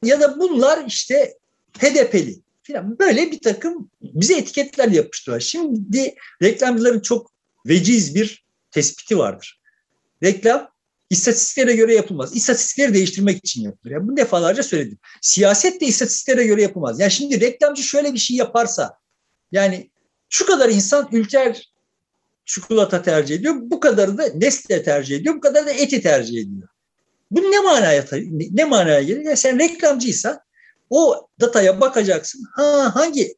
[0.02, 1.34] Ya da bunlar işte
[1.78, 2.98] HDP'li falan.
[2.98, 5.46] Böyle bir takım bize etiketler yapıştırıyorlar.
[5.46, 7.30] Şimdi reklamcıların çok
[7.66, 9.60] veciz bir tespiti vardır.
[10.22, 10.68] Reklam
[11.10, 12.36] istatistiklere göre yapılmaz.
[12.36, 13.92] İstatistikleri değiştirmek için yapılır.
[13.92, 14.98] Yani bunu defalarca söyledim.
[15.20, 17.00] Siyaset de istatistiklere göre yapılmaz.
[17.00, 18.98] Yani şimdi reklamcı şöyle bir şey yaparsa
[19.52, 19.90] yani
[20.28, 21.72] şu kadar insan ülker
[22.44, 23.54] çikolata tercih ediyor.
[23.58, 25.34] Bu kadarı da Nestle tercih ediyor.
[25.34, 26.68] Bu kadar da eti tercih ediyor.
[27.30, 28.04] Bu ne manaya
[28.50, 29.20] ne manaya gelir?
[29.20, 30.40] Yani sen reklamcıysan
[30.90, 32.44] o dataya bakacaksın.
[32.54, 33.34] Ha hangi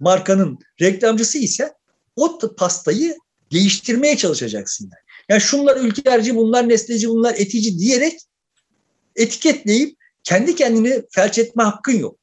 [0.00, 1.72] markanın reklamcısı ise
[2.16, 3.16] o pastayı
[3.52, 4.84] değiştirmeye çalışacaksın.
[4.84, 5.03] Yani.
[5.28, 8.20] Yani şunlar ülkerci, bunlar nesleci, bunlar etici diyerek
[9.16, 12.18] etiketleyip kendi kendini felç etme hakkın yok.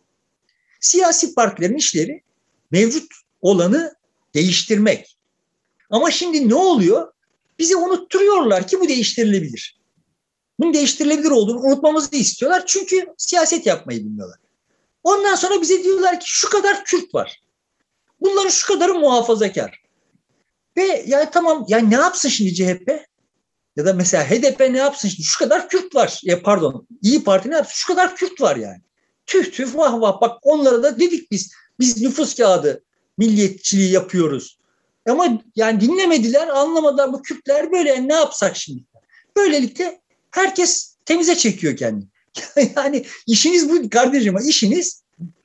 [0.80, 2.24] Siyasi partilerin işleri
[2.72, 3.12] mevcut
[3.42, 3.94] olanı
[4.34, 5.18] değiştirmek.
[5.90, 7.14] Ama şimdi ne oluyor?
[7.60, 9.82] Bize unutturuyorlar ki bu değiştirilebilir.
[10.60, 12.64] Bunun değiştirilebilir olduğunu unutmamızı istiyorlar.
[12.66, 14.40] Çünkü siyaset yapmayı bilmiyorlar.
[15.04, 17.42] Ondan sonra bize diyorlar ki şu kadar Kürt var.
[18.22, 19.81] Bunların şu kadarı muhafazakar.
[20.78, 23.12] Ve yani tamam yani ne yapsın şimdi CHP?
[23.76, 25.24] Ya da mesela HDP ne yapsın şimdi?
[25.24, 26.20] Şu kadar Kürt var.
[26.24, 27.74] Ya pardon İyi Parti ne yapsın?
[27.76, 28.82] Şu kadar Kürt var yani.
[29.26, 31.52] Tüh tüh vah vah bak onlara da dedik biz.
[31.80, 32.84] Biz nüfus kağıdı
[33.18, 34.58] milliyetçiliği yapıyoruz.
[35.10, 38.84] Ama yani dinlemediler, anlamadılar bu Kürtler böyle yani ne yapsak şimdi?
[39.38, 42.08] Böylelikle herkes temize çekiyor kendini.
[42.76, 45.02] yani işiniz bu kardeşim, işiniz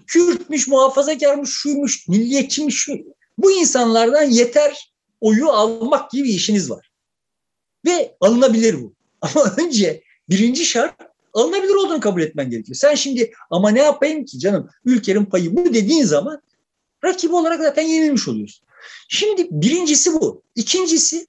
[0.06, 2.92] Kürtmüş, muhafazakarmış, şuymuş, milliyetçiymiş, şu.
[3.38, 6.90] Bu insanlardan yeter oyu almak gibi işiniz var.
[7.86, 8.94] Ve alınabilir bu.
[9.20, 10.94] Ama önce birinci şart
[11.34, 12.76] alınabilir olduğunu kabul etmen gerekiyor.
[12.76, 16.42] Sen şimdi ama ne yapayım ki canım ülkenin payı bu dediğin zaman
[17.04, 18.66] rakibi olarak zaten yenilmiş oluyorsun.
[19.08, 20.42] Şimdi birincisi bu.
[20.54, 21.26] İkincisi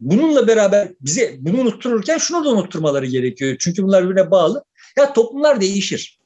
[0.00, 3.56] bununla beraber bize bunu unuttururken şunu da unutturmaları gerekiyor.
[3.58, 4.64] Çünkü bunlar birbirine bağlı.
[4.96, 6.18] Ya toplumlar değişir.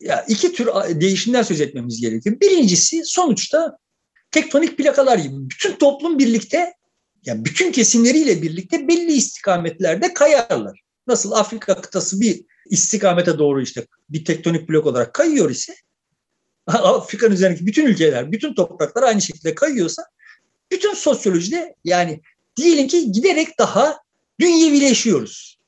[0.00, 0.68] Ya iki tür
[1.00, 2.40] değişimden söz etmemiz gerekiyor.
[2.40, 3.78] Birincisi sonuçta
[4.32, 6.74] tektonik plakalar gibi bütün toplum birlikte
[7.24, 10.80] yani bütün kesimleriyle birlikte belli istikametlerde kayarlar.
[11.06, 15.74] Nasıl Afrika kıtası bir istikamete doğru işte bir tektonik blok olarak kayıyor ise
[16.66, 20.02] Afrika'nın üzerindeki bütün ülkeler, bütün topraklar aynı şekilde kayıyorsa
[20.72, 22.20] bütün sosyolojide yani
[22.56, 23.98] diyelim ki giderek daha
[24.40, 25.58] dünyevileşiyoruz.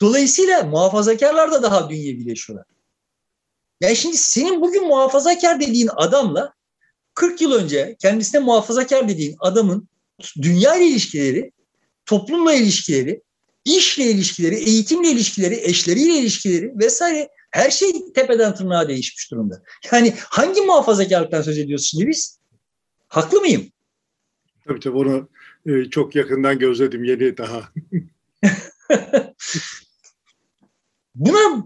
[0.00, 2.66] Dolayısıyla muhafazakarlar da daha dünyevileşiyorlar.
[3.80, 6.52] Yani şimdi senin bugün muhafazakar dediğin adamla
[7.14, 9.88] 40 yıl önce kendisine muhafazakar dediğin adamın
[10.42, 11.52] dünya ile ilişkileri,
[12.06, 13.22] toplumla ilişkileri,
[13.64, 19.62] işle ilişkileri, eğitimle ilişkileri, eşleriyle ilişkileri vesaire her şey tepeden tırnağa değişmiş durumda.
[19.92, 22.38] Yani hangi muhafazakarlıktan söz ediyoruz şimdi biz?
[23.08, 23.72] Haklı mıyım?
[24.66, 25.28] Tabii tabii onu
[25.66, 27.72] e, çok yakından gözledim yeni daha.
[31.14, 31.64] Buna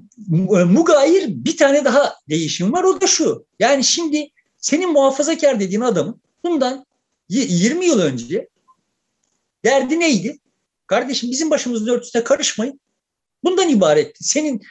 [0.61, 3.47] e, mugayir bir tane daha değişim var o da şu.
[3.59, 6.87] Yani şimdi senin muhafazakar dediğin adamın bundan
[7.29, 8.49] 20 yıl önce
[9.65, 10.39] derdi neydi?
[10.87, 12.81] Kardeşim bizim başımızın örtüsüne karışmayın.
[13.45, 14.25] Bundan ibaretti.
[14.25, 14.63] Senin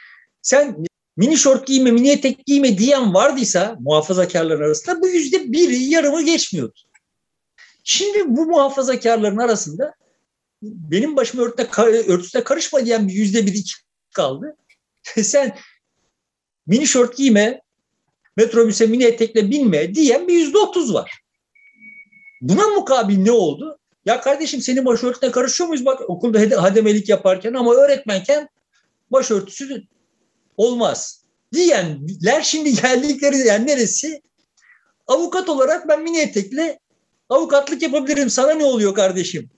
[0.42, 0.76] sen
[1.16, 6.80] mini şort giyme, mini etek giyme diyen vardıysa muhafazakarların arasında bu yüzde biri yarımı geçmiyordu.
[7.84, 9.94] Şimdi bu muhafazakarların arasında
[10.62, 11.68] benim başıma örtüde,
[12.12, 13.72] örtüsüne karışma diyen bir yüzde bir iki
[14.14, 14.56] kaldı.
[15.22, 15.58] Sen
[16.66, 17.62] mini şort giyme,
[18.36, 21.22] metrobüse mini etekle binme diyen bir yüzde otuz var.
[22.40, 23.78] Buna mukabil ne oldu?
[24.06, 25.86] Ya kardeşim senin başörtüne karışıyor muyuz?
[25.86, 28.48] Bak okulda hademelik yaparken ama öğretmenken
[29.10, 29.82] başörtüsü
[30.56, 31.24] olmaz.
[31.52, 34.22] Diyenler şimdi geldikleri yer neresi?
[35.06, 36.78] Avukat olarak ben mini etekle
[37.28, 38.30] avukatlık yapabilirim.
[38.30, 39.50] Sana ne oluyor kardeşim?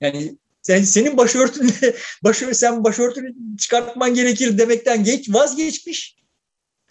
[0.00, 1.70] Yani sen senin başörtünü
[2.24, 6.16] başör sen başörtünü çıkartman gerekir demekten geç vazgeçmiş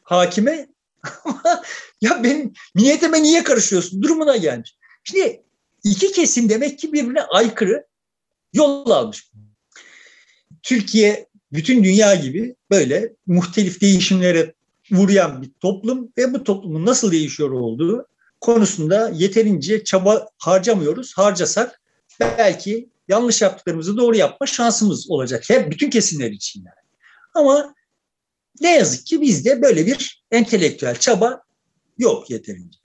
[0.03, 0.72] hakime.
[2.01, 4.01] ya benim niyetime niye karışıyorsun?
[4.01, 4.75] Durumuna gelmiş.
[5.03, 5.43] Şimdi
[5.83, 7.85] iki kesim demek ki birbirine aykırı
[8.53, 9.31] yol almış.
[10.63, 14.53] Türkiye bütün dünya gibi böyle muhtelif değişimlere
[14.91, 18.07] vuruyan bir toplum ve bu toplumun nasıl değişiyor olduğu
[18.41, 21.13] konusunda yeterince çaba harcamıyoruz.
[21.17, 21.81] Harcasak
[22.19, 25.43] belki yanlış yaptıklarımızı doğru yapma şansımız olacak.
[25.49, 26.83] Hep bütün kesimler için yani.
[27.33, 27.75] Ama
[28.61, 31.43] Ne yazık ki bizde böyle bir entelektüel çaba
[31.97, 32.79] yok yeterince.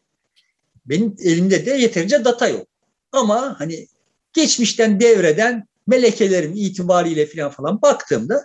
[0.87, 2.66] Benim elimde de yeterince data yok.
[3.12, 3.88] Ama hani
[4.33, 8.44] geçmişten devreden melekelerim itibariyle falan falan baktığımda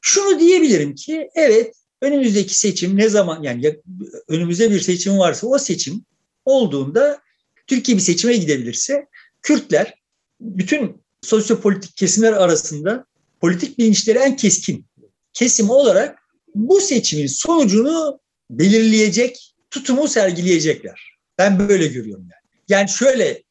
[0.00, 3.80] şunu diyebilirim ki evet önümüzdeki seçim ne zaman yani
[4.28, 6.04] önümüzde bir seçim varsa o seçim
[6.44, 7.20] olduğunda
[7.66, 9.06] Türkiye bir seçime gidebilirse
[9.42, 9.94] Kürtler
[10.40, 13.06] bütün sosyopolitik kesimler arasında
[13.40, 14.86] politik bilinçleri en keskin
[15.32, 16.18] kesim olarak
[16.56, 21.16] bu seçimin sonucunu belirleyecek tutumu sergileyecekler.
[21.38, 22.62] Ben böyle görüyorum yani.
[22.68, 23.42] Yani şöyle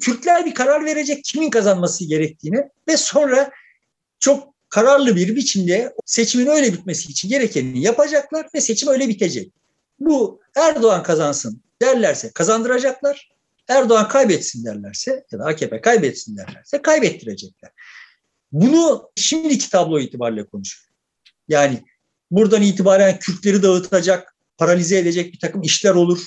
[0.00, 3.50] Kürtler bir karar verecek kimin kazanması gerektiğini ve sonra
[4.20, 9.52] çok kararlı bir biçimde seçimin öyle bitmesi için gerekeni yapacaklar ve seçim öyle bitecek.
[10.00, 13.30] Bu Erdoğan kazansın derlerse kazandıracaklar.
[13.68, 17.70] Erdoğan kaybetsin derlerse ya da AKP kaybetsin derlerse kaybettirecekler.
[18.52, 20.94] Bunu şimdiki tablo itibariyle konuşuyor.
[21.48, 21.84] Yani
[22.34, 26.24] buradan itibaren Kürtleri dağıtacak, paralize edecek bir takım işler olur.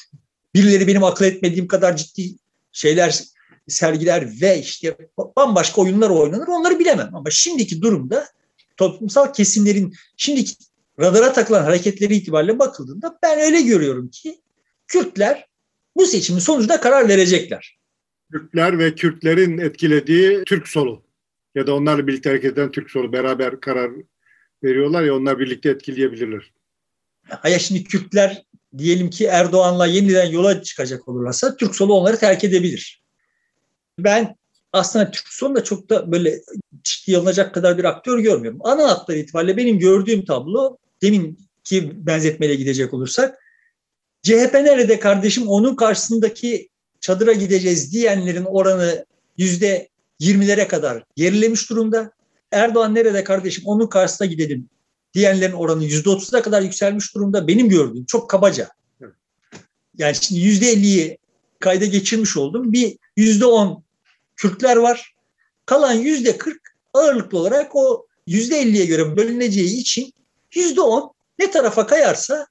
[0.54, 2.36] Birileri benim akıl etmediğim kadar ciddi
[2.72, 3.24] şeyler
[3.68, 4.98] sergiler ve işte
[5.38, 7.10] bambaşka oyunlar oynanır onları bilemem.
[7.14, 8.28] Ama şimdiki durumda
[8.78, 10.54] toplumsal kesimlerin şimdiki
[11.00, 14.42] radara takılan hareketleri itibariyle bakıldığında ben öyle görüyorum ki
[14.88, 15.48] Kürtler
[15.96, 17.78] bu seçimin sonucunda karar verecekler.
[18.32, 21.04] Kürtler ve Kürtlerin etkilediği Türk solu
[21.56, 23.92] ya da onlarla birlikte hareket eden Türk solu beraber karar
[24.64, 26.52] veriyorlar ya onlar birlikte etkileyebilirler.
[27.30, 28.44] Hayır şimdi Kürtler
[28.78, 33.04] diyelim ki Erdoğan'la yeniden yola çıkacak olurlarsa Türk solu onları terk edebilir.
[34.00, 34.36] Ben
[34.74, 36.42] aslında Türk solu da çok da böyle
[36.84, 38.60] ciddiye alınacak kadar bir aktör görmüyorum.
[38.64, 43.40] Ana hatları itibariyle benim gördüğüm tablo demin ki benzetmeyle gidecek olursak
[44.24, 49.06] CHP nerede kardeşim onun karşısındaki çadıra gideceğiz diyenlerin oranı
[49.38, 49.90] yüzde
[50.20, 52.12] yirmilere kadar gerilemiş durumda.
[52.52, 54.70] Erdoğan nerede kardeşim onun karşısına gidelim
[55.14, 57.48] diyenlerin oranı yüzde otuz'a kadar yükselmiş durumda.
[57.48, 58.70] Benim gördüğüm çok kabaca.
[59.98, 61.18] Yani şimdi yüzde elliyi
[61.60, 62.74] kayda geçirmiş oldum.
[62.74, 63.84] Bir yüzde on
[64.36, 65.16] Kürtler var.
[65.66, 70.14] Kalan yüzde kırk ağırlıklı olarak o yüzde elliye göre bölüneceği için
[70.56, 72.48] yüzde on ne tarafa kayarsa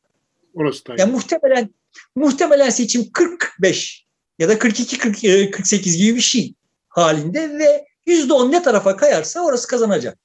[0.54, 1.74] Orası da yani muhtemelen
[2.14, 4.06] muhtemelen seçim 45
[4.38, 5.20] ya da 42 40,
[5.52, 6.54] 48 gibi bir şey
[6.88, 10.18] halinde ve yüzde on ne tarafa kayarsa orası kazanacak.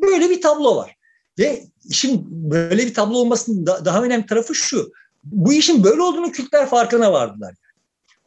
[0.00, 0.96] Böyle bir tablo var.
[1.38, 4.92] Ve işin böyle bir tablo olmasının da, daha önemli tarafı şu.
[5.24, 7.54] Bu işin böyle olduğunu Kürtler farkına vardılar.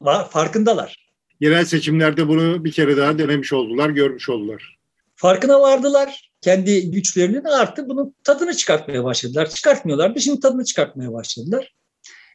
[0.01, 1.07] Var, farkındalar.
[1.39, 4.77] Yerel seçimlerde bunu bir kere daha denemiş oldular, görmüş oldular.
[5.15, 6.31] Farkına vardılar.
[6.41, 9.49] Kendi güçlerinin artı bunun tadını çıkartmaya başladılar.
[9.49, 10.21] Çıkartmıyorlardı.
[10.21, 11.73] Şimdi tadını çıkartmaya başladılar.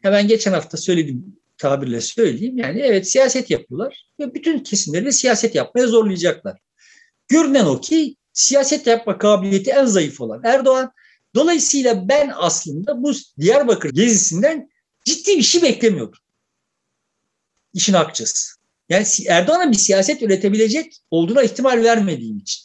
[0.05, 2.59] Ben geçen hafta söyledim tabirle söyleyeyim.
[2.59, 6.59] Yani evet siyaset yapıyorlar ve bütün kesimleri siyaset yapmaya zorlayacaklar.
[7.29, 10.93] Görünen o ki siyaset yapma kabiliyeti en zayıf olan Erdoğan.
[11.35, 14.71] Dolayısıyla ben aslında bu Diyarbakır gezisinden
[15.05, 16.19] ciddi bir şey beklemiyordum.
[17.75, 18.55] İşin akçası.
[18.89, 22.63] Yani Erdoğan'a bir siyaset üretebilecek olduğuna ihtimal vermediğim için.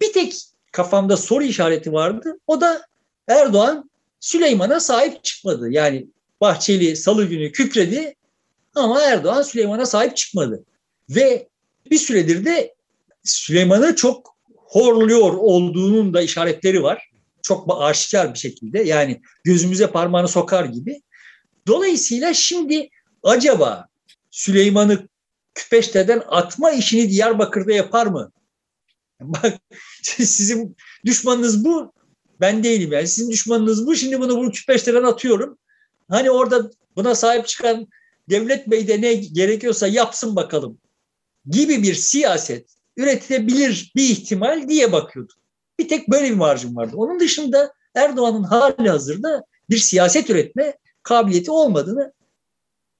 [0.00, 0.34] Bir tek
[0.72, 2.38] kafamda soru işareti vardı.
[2.46, 2.86] O da
[3.28, 5.70] Erdoğan Süleyman'a sahip çıkmadı.
[5.70, 6.06] Yani
[6.40, 8.14] Bahçeli salı günü kükredi
[8.76, 10.64] ama Erdoğan Süleyman'a sahip çıkmadı.
[11.10, 11.48] Ve
[11.90, 12.74] bir süredir de
[13.24, 17.10] Süleyman'ı çok horluyor olduğunun da işaretleri var.
[17.42, 21.02] Çok aşikar bir şekilde yani gözümüze parmağını sokar gibi.
[21.66, 22.88] Dolayısıyla şimdi
[23.22, 23.88] acaba
[24.30, 25.08] Süleyman'ı
[25.54, 28.32] Küpeşte'den atma işini Diyarbakır'da yapar mı?
[29.20, 29.54] Bak
[30.02, 31.92] sizin düşmanınız bu.
[32.40, 33.08] Ben değilim yani.
[33.08, 33.96] Sizin düşmanınız bu.
[33.96, 35.58] Şimdi bunu bu Küpeşte'den atıyorum.
[36.10, 37.86] Hani orada buna sahip çıkan
[38.30, 40.78] devlet bey de ne gerekiyorsa yapsın bakalım
[41.46, 45.36] gibi bir siyaset üretilebilir bir ihtimal diye bakıyordum.
[45.78, 46.96] Bir tek böyle bir marjım vardı.
[46.96, 52.12] Onun dışında Erdoğan'ın hali hazırda bir siyaset üretme kabiliyeti olmadığını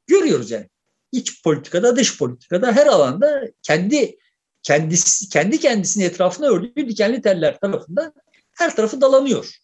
[0.06, 0.68] görüyoruz yani.
[1.12, 4.16] İç politikada, dış politikada her alanda kendi
[4.62, 8.12] kendisi kendi kendisini etrafına ördüğü dikenli teller tarafından
[8.52, 9.56] her tarafı dalanıyor.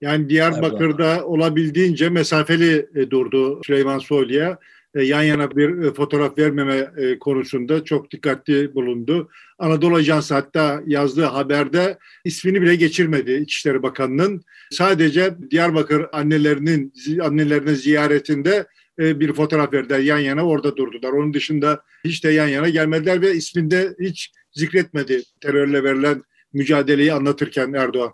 [0.00, 1.32] Yani Diyarbakır'da Erdoğan.
[1.32, 4.58] olabildiğince mesafeli e, durdu Süleyman Soylu'ya.
[4.94, 9.30] E, yan yana bir e, fotoğraf vermeme konusunda çok dikkatli bulundu.
[9.58, 14.42] Anadolu Ajansı hatta yazdığı haberde ismini bile geçirmedi İçişleri Bakanı'nın.
[14.70, 18.66] Sadece Diyarbakır annelerinin annelerinin ziyaretinde
[18.98, 21.12] bir fotoğraf verdiler yan yana orada durdular.
[21.12, 27.72] Onun dışında hiç de yan yana gelmediler ve isminde hiç zikretmedi terörle verilen mücadeleyi anlatırken
[27.72, 28.12] Erdoğan.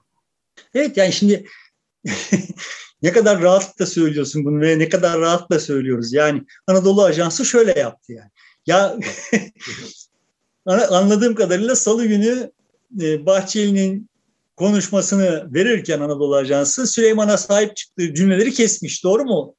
[0.75, 1.47] Evet yani şimdi
[3.03, 6.13] ne kadar rahatlıkla söylüyorsun bunu ve ne kadar rahatla söylüyoruz.
[6.13, 8.31] Yani Anadolu Ajansı şöyle yaptı yani.
[8.67, 8.97] Ya
[10.91, 12.51] anladığım kadarıyla salı günü
[13.03, 14.11] e, Bahçeli'nin
[14.57, 19.05] konuşmasını verirken Anadolu Ajansı Süleyman'a sahip çıktığı cümleleri kesmiş.
[19.05, 19.55] Doğru mu?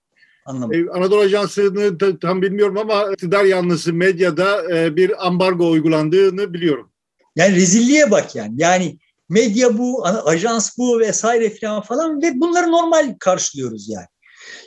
[0.45, 0.87] Anlamadım.
[0.87, 6.91] Ee, Anadolu Ajansı'nı tam bilmiyorum ama iktidar yanlısı medyada e, bir ambargo uygulandığını biliyorum.
[7.35, 8.53] Yani rezilliğe bak yani.
[8.57, 8.97] Yani
[9.29, 14.07] medya bu, ajans bu vesaire falan falan ve bunları normal karşılıyoruz yani.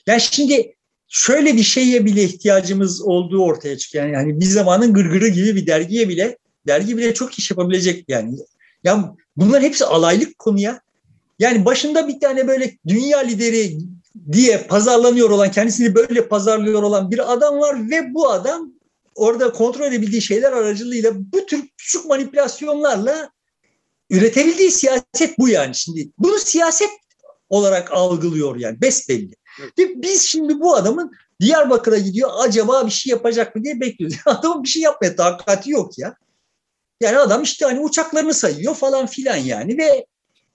[0.07, 0.75] Yani şimdi
[1.09, 4.05] şöyle bir şeye bile ihtiyacımız olduğu ortaya çıkıyor.
[4.05, 8.39] Yani, yani bir zamanın gırgırı gibi bir dergiye bile dergi bile çok iş yapabilecek yani.
[8.85, 10.81] Ya bunlar hepsi alaylık konuya.
[11.39, 13.79] Yani başında bir tane böyle dünya lideri
[14.33, 18.73] diye pazarlanıyor olan, kendisini böyle pazarlıyor olan bir adam var ve bu adam
[19.15, 23.31] orada kontrol edebildiği şeyler aracılığıyla bu tür küçük manipülasyonlarla
[24.11, 25.75] üretebildiği siyaset bu yani.
[25.75, 26.91] Şimdi bunu siyaset
[27.49, 29.35] olarak algılıyor yani besbelli.
[29.61, 29.73] Evet.
[29.97, 34.17] Biz şimdi bu adamın Diyarbakır'a gidiyor acaba bir şey yapacak mı diye bekliyoruz.
[34.27, 36.15] Adamın bir şey yapmaya takati yok ya.
[37.01, 40.07] Yani adam işte hani uçaklarını sayıyor falan filan yani ve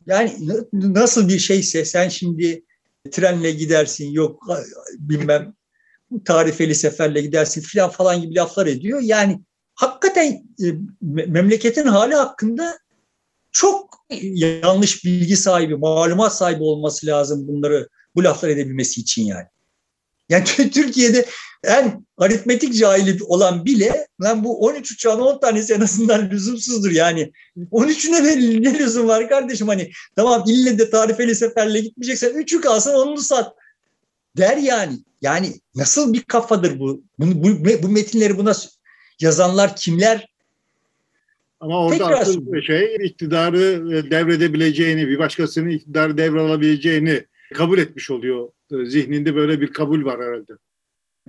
[0.07, 0.33] yani
[0.73, 2.63] nasıl bir şeyse sen şimdi
[3.11, 4.43] trenle gidersin yok
[4.99, 5.53] bilmem
[6.25, 9.01] tarifeli seferle gidersin filan falan gibi laflar ediyor.
[9.01, 9.41] Yani
[9.75, 10.65] hakikaten e,
[11.01, 12.79] memleketin hali hakkında
[13.55, 19.45] çok yanlış bilgi sahibi, malumat sahibi olması lazım bunları bu laflar edebilmesi için yani.
[20.29, 21.25] Yani Türkiye'de
[21.63, 27.31] en aritmetik cahili olan bile lan bu 13 uçağın 10 tanesi en azından lüzumsuzdur yani.
[27.71, 28.23] 13'üne
[28.63, 33.53] ne, lüzum var kardeşim hani tamam ille de tarifeli seferle gitmeyeceksen 3'ü kalsın onu sat
[34.37, 34.99] der yani.
[35.21, 37.03] Yani nasıl bir kafadır bu?
[37.19, 38.53] Bu, bu, bu metinleri buna
[39.19, 40.34] yazanlar kimler?
[41.65, 48.49] Ama orada Tekrar asıl şey iktidarı e, devredebileceğini, bir başkasının iktidarı devralabileceğini kabul etmiş oluyor.
[48.71, 50.53] E, zihninde böyle bir kabul var herhalde.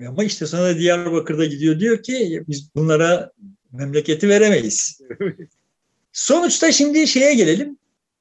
[0.08, 3.32] Ama işte sonra Diyarbakır'da gidiyor diyor ki biz bunlara
[3.72, 5.00] memleketi veremeyiz.
[6.12, 7.78] Sonuçta şimdi şeye gelelim.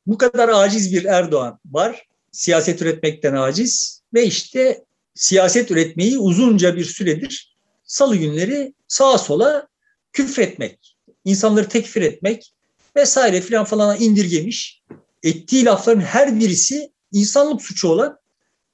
[0.07, 2.07] Bu kadar aciz bir Erdoğan var.
[2.31, 9.67] Siyaset üretmekten aciz ve işte siyaset üretmeyi uzunca bir süredir salı günleri sağa sola
[10.13, 10.94] küfretmek,
[11.25, 12.53] insanları tekfir etmek
[12.95, 14.81] vesaire filan falan indirgemiş.
[15.23, 18.17] Ettiği lafların her birisi insanlık suçu olan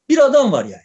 [0.09, 0.83] bir adam var yani.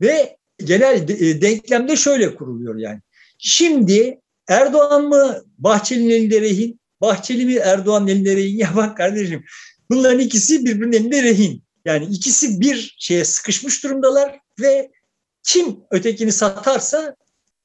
[0.00, 3.00] Ve genel e, denklemde şöyle kuruluyor yani.
[3.38, 8.58] Şimdi Erdoğan mı Bahçeli'nin elinde rehin, Bahçeli mi Erdoğan'ın elinde rehin?
[8.58, 9.44] Ya bak kardeşim
[9.90, 11.62] bunların ikisi birbirinin elinde rehin.
[11.84, 14.90] Yani ikisi bir şeye sıkışmış durumdalar ve
[15.42, 17.16] kim ötekini satarsa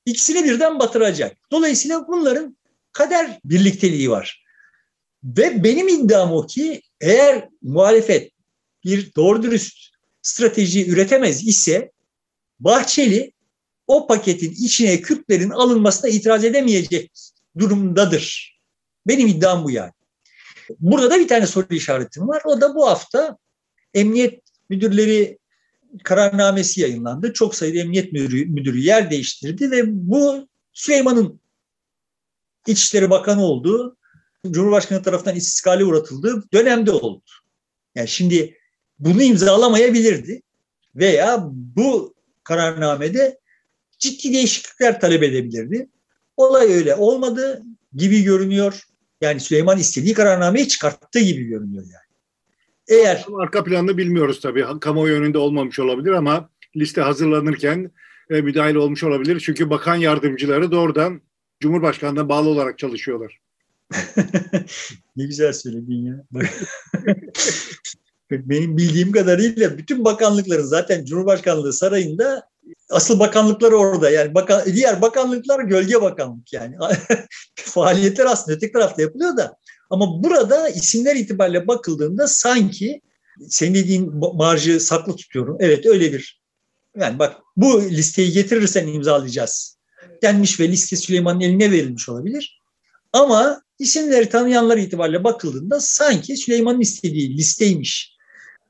[0.06, 1.38] ikisini birden batıracak.
[1.52, 2.58] Dolayısıyla bunların
[2.92, 4.44] kader birlikteliği var.
[5.24, 8.32] Ve benim iddiam o ki eğer muhalefet
[8.84, 9.78] bir doğru dürüst
[10.22, 11.92] strateji üretemez ise
[12.60, 13.34] Bahçeli
[13.88, 17.12] o paketin içine Kürtlerin alınmasına itiraz edemeyecek
[17.58, 18.60] durumdadır.
[19.08, 19.92] Benim iddiam bu yani.
[20.80, 22.42] Burada da bir tane soru işaretim var.
[22.46, 23.38] O da bu hafta
[23.94, 25.38] emniyet müdürleri
[26.04, 27.34] kararnamesi yayınlandı.
[27.34, 31.40] Çok sayıda emniyet müdürü, müdürü yer değiştirdi ve bu Süleyman'ın
[32.68, 33.98] İçişleri Bakanı olduğu,
[34.52, 37.24] Cumhurbaşkanı tarafından istiskale uğratıldığı dönemde oldu.
[37.96, 38.58] Yani şimdi
[39.00, 40.42] bunu imzalamayabilirdi
[40.96, 43.40] veya bu kararnamede
[44.00, 45.90] ciddi değişiklikler talep edebilirdi.
[46.38, 48.84] Olay öyle olmadı gibi görünüyor.
[49.22, 52.10] Yani Süleyman istediği kararnameyi çıkarttığı gibi görünüyor yani.
[52.88, 54.66] Eğer arka planını bilmiyoruz tabii.
[54.82, 57.92] Kamuoyu önünde olmamış olabilir ama liste hazırlanırken
[58.30, 59.40] e, müdahil olmuş olabilir.
[59.40, 61.22] Çünkü bakan yardımcıları doğrudan
[61.60, 63.40] Cumhurbaşkanı'na bağlı olarak çalışıyorlar.
[65.16, 66.24] ne güzel söyledin ya.
[68.32, 72.50] benim bildiğim kadarıyla bütün bakanlıkların zaten Cumhurbaşkanlığı sarayında
[72.90, 74.10] asıl bakanlıklar orada.
[74.10, 76.76] Yani bakan, diğer bakanlıklar gölge bakanlık yani.
[77.56, 79.56] Faaliyetler aslında öteki tarafta yapılıyor da.
[79.90, 83.02] Ama burada isimler itibariyle bakıldığında sanki
[83.50, 85.58] senin dediğin marjı saklı tutuyorum.
[85.60, 86.42] Evet öyle bir.
[86.98, 89.79] Yani bak bu listeyi getirirsen imzalayacağız
[90.24, 92.62] denmiş ve liste Süleyman'ın eline verilmiş olabilir.
[93.14, 98.18] Ama isimleri tanıyanlar itibariyle bakıldığında sanki Süleyman'ın istediği listeymiş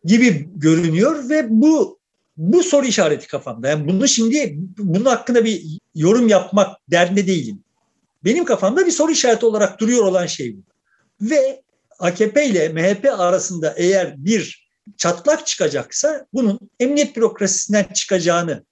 [0.04, 2.00] gibi görünüyor ve bu
[2.38, 3.68] bu soru işareti kafamda.
[3.68, 7.64] Yani bunu şimdi bunun hakkında bir yorum yapmak derdinde değilim.
[8.24, 10.62] Benim kafamda bir soru işareti olarak duruyor olan şey bu.
[11.22, 11.62] Ve
[12.00, 18.64] AKP ile MHP arasında eğer bir çatlak çıkacaksa bunun emniyet bürokrasisinden çıkacağını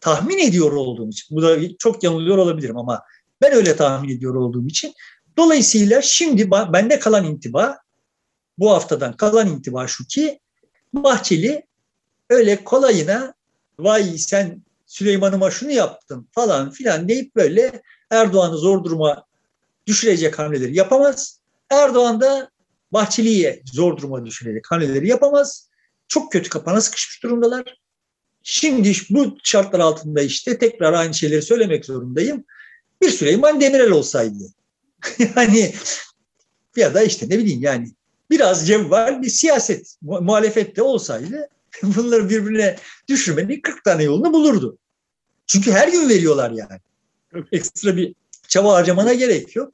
[0.00, 3.02] tahmin ediyor olduğum için, bu da çok yanılıyor olabilirim ama
[3.40, 4.94] ben öyle tahmin ediyor olduğum için
[5.36, 7.78] dolayısıyla şimdi bende kalan intiba
[8.58, 10.40] bu haftadan kalan intiba şu ki
[10.92, 11.66] Bahçeli
[12.30, 13.34] öyle kolayına
[13.78, 19.24] vay sen Süleyman'ıma şunu yaptın falan filan deyip böyle Erdoğan'ı zor duruma
[19.86, 21.40] düşürecek hamleleri yapamaz.
[21.70, 22.50] Erdoğan da
[22.92, 25.70] Bahçeli'ye zor duruma düşürerek hamleleri yapamaz.
[26.08, 27.80] Çok kötü kapana sıkışmış durumdalar.
[28.42, 32.44] Şimdi bu şartlar altında işte tekrar aynı şeyleri söylemek zorundayım.
[33.02, 34.44] Bir Süleyman Demirel olsaydı.
[35.36, 35.72] yani
[36.76, 37.92] ya da işte ne bileyim yani
[38.30, 41.48] biraz cevval bir siyaset muhalefette olsaydı
[41.82, 42.76] bunları birbirine
[43.08, 44.78] düşürmenin 40 tane yolunu bulurdu.
[45.46, 46.80] Çünkü her gün veriyorlar yani.
[47.52, 48.14] Ekstra bir
[48.48, 49.72] çaba harcamana gerek yok.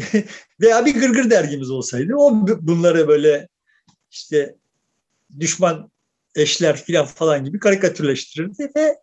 [0.60, 3.48] Veya bir gırgır dergimiz olsaydı o bunları böyle
[4.10, 4.56] işte
[5.40, 5.90] düşman
[6.36, 8.96] eşler filan falan gibi karikatürleştirirdi ve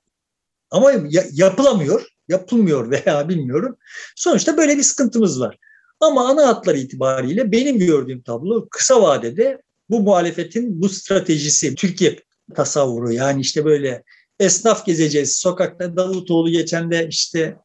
[0.71, 0.91] ama
[1.31, 3.77] yapılamıyor, yapılmıyor veya bilmiyorum.
[4.15, 5.57] Sonuçta böyle bir sıkıntımız var.
[5.99, 12.19] Ama ana hatlar itibariyle benim gördüğüm tablo kısa vadede bu muhalefetin bu stratejisi, Türkiye
[12.55, 14.03] tasavvuru yani işte böyle
[14.39, 15.37] esnaf gezeceğiz.
[15.37, 17.57] Sokakta Davutoğlu geçen de işte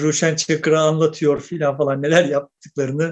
[0.00, 3.10] Ruşen Çakır'a anlatıyor filan falan neler yaptıklarını.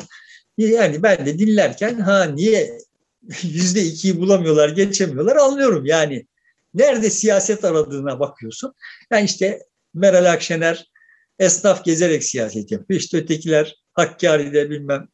[0.58, 2.78] Yani ben de dinlerken ha niye
[3.42, 6.26] yüzde ikiyi bulamıyorlar, geçemiyorlar anlıyorum yani.
[6.74, 8.74] Nerede siyaset aradığına bakıyorsun.
[9.10, 9.62] Yani işte
[9.94, 10.90] Meral Akşener
[11.38, 13.00] esnaf gezerek siyaset yapıyor.
[13.00, 15.08] İşte ötekiler Hakkari'de bilmem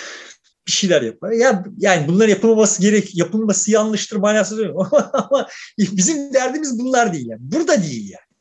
[0.66, 1.30] bir şeyler yapar.
[1.30, 4.70] Ya yani bunlar yapılmaması gerek, yapılması yanlıştır manası değil
[5.12, 5.48] ama
[5.78, 7.40] bizim derdimiz bunlar değil yani.
[7.40, 8.32] Burada değil yani.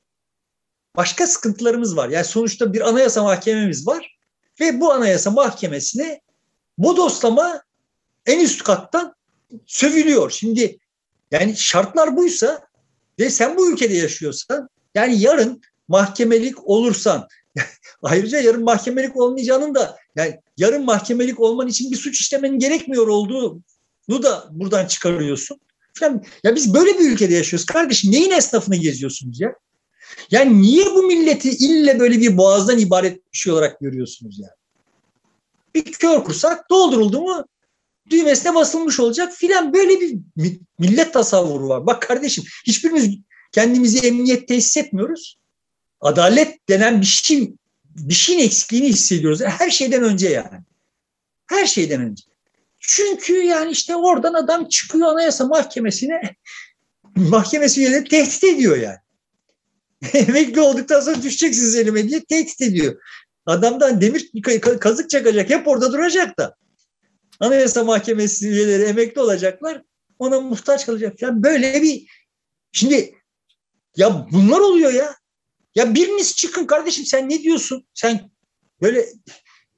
[0.96, 2.10] Başka sıkıntılarımız var.
[2.10, 4.18] Yani sonuçta bir anayasa mahkememiz var
[4.60, 6.22] ve bu anayasa mahkemesine
[6.78, 7.62] bodoslama
[8.26, 9.16] en üst kattan
[9.66, 10.32] sövülüyor.
[10.32, 10.80] Şimdi
[11.32, 12.68] yani şartlar buysa
[13.20, 17.28] ve sen bu ülkede yaşıyorsan yani yarın mahkemelik olursan
[18.04, 23.64] ayrıca yarın mahkemelik olmayacağının da yani yarın mahkemelik olman için bir suç işlemenin gerekmiyor olduğunu
[24.10, 25.60] da buradan çıkarıyorsun.
[25.94, 26.24] Falan.
[26.44, 27.66] Ya biz böyle bir ülkede yaşıyoruz.
[27.66, 29.56] Kardeşim neyin esnafını geziyorsunuz ya?
[30.32, 34.52] Yani niye bu milleti ille böyle bir boğazdan ibaret bir şey olarak görüyorsunuz yani?
[35.76, 37.46] Bir kör kursak dolduruldu mu
[38.10, 40.18] düğmesine basılmış olacak filan böyle bir
[40.80, 41.86] millet tasavvuru var.
[41.86, 43.10] Bak kardeşim hiçbirimiz
[43.52, 45.38] kendimizi emniyet tesis etmiyoruz.
[46.02, 47.54] Adalet denen bir şey
[47.86, 49.42] bir şeyin eksikliğini hissediyoruz.
[49.42, 50.60] Her şeyden önce yani.
[51.48, 52.24] Her şeyden önce.
[52.80, 56.22] Çünkü yani işte oradan adam çıkıyor anayasa mahkemesine
[57.16, 58.98] mahkemesi üyeleri tehdit ediyor yani.
[60.14, 63.02] Emekli olduktan sonra düşeceksiniz elime diye tehdit ediyor.
[63.46, 64.32] Adamdan demir
[64.80, 66.56] kazık çakacak hep orada duracak da.
[67.42, 69.84] Anayasa Mahkemesi üyeleri emekli olacaklar.
[70.20, 71.22] Ona muhtaç kalacak.
[71.22, 72.08] Yani böyle bir
[72.72, 73.16] şimdi
[73.98, 75.16] ya bunlar oluyor ya.
[75.76, 77.88] Ya biriniz çıkın kardeşim sen ne diyorsun?
[77.94, 78.32] Sen
[78.82, 79.10] böyle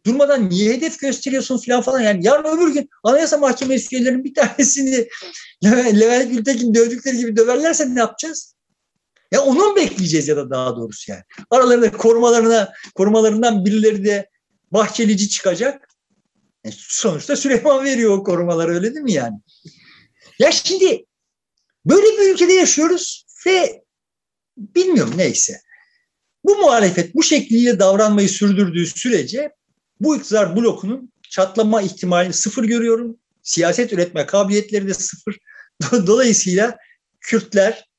[0.06, 2.00] durmadan niye hedef gösteriyorsun falan falan.
[2.00, 5.08] Yani yarın öbür gün Anayasa Mahkemesi üyelerinin bir tanesini
[6.00, 8.56] Levent Gültekin dövdükleri gibi döverlerse ne yapacağız?
[9.32, 11.24] Ya onu mu bekleyeceğiz ya da daha doğrusu yani.
[11.50, 14.30] Aralarında korumalarına, korumalarından birileri de
[14.72, 15.93] bahçelici çıkacak.
[16.66, 19.38] E sonuçta Süleyman veriyor o korumaları öyle değil mi yani?
[20.40, 21.06] Ya şimdi
[21.86, 23.84] böyle bir ülkede yaşıyoruz ve
[24.58, 25.62] bilmiyorum neyse.
[26.44, 29.52] Bu muhalefet bu şekliyle davranmayı sürdürdüğü sürece
[30.00, 33.18] bu iktidar blokunun çatlama ihtimalini sıfır görüyorum.
[33.44, 35.38] Siyaset üretme kabiliyetleri de sıfır.
[36.08, 36.78] Dolayısıyla
[37.22, 37.90] Kürtler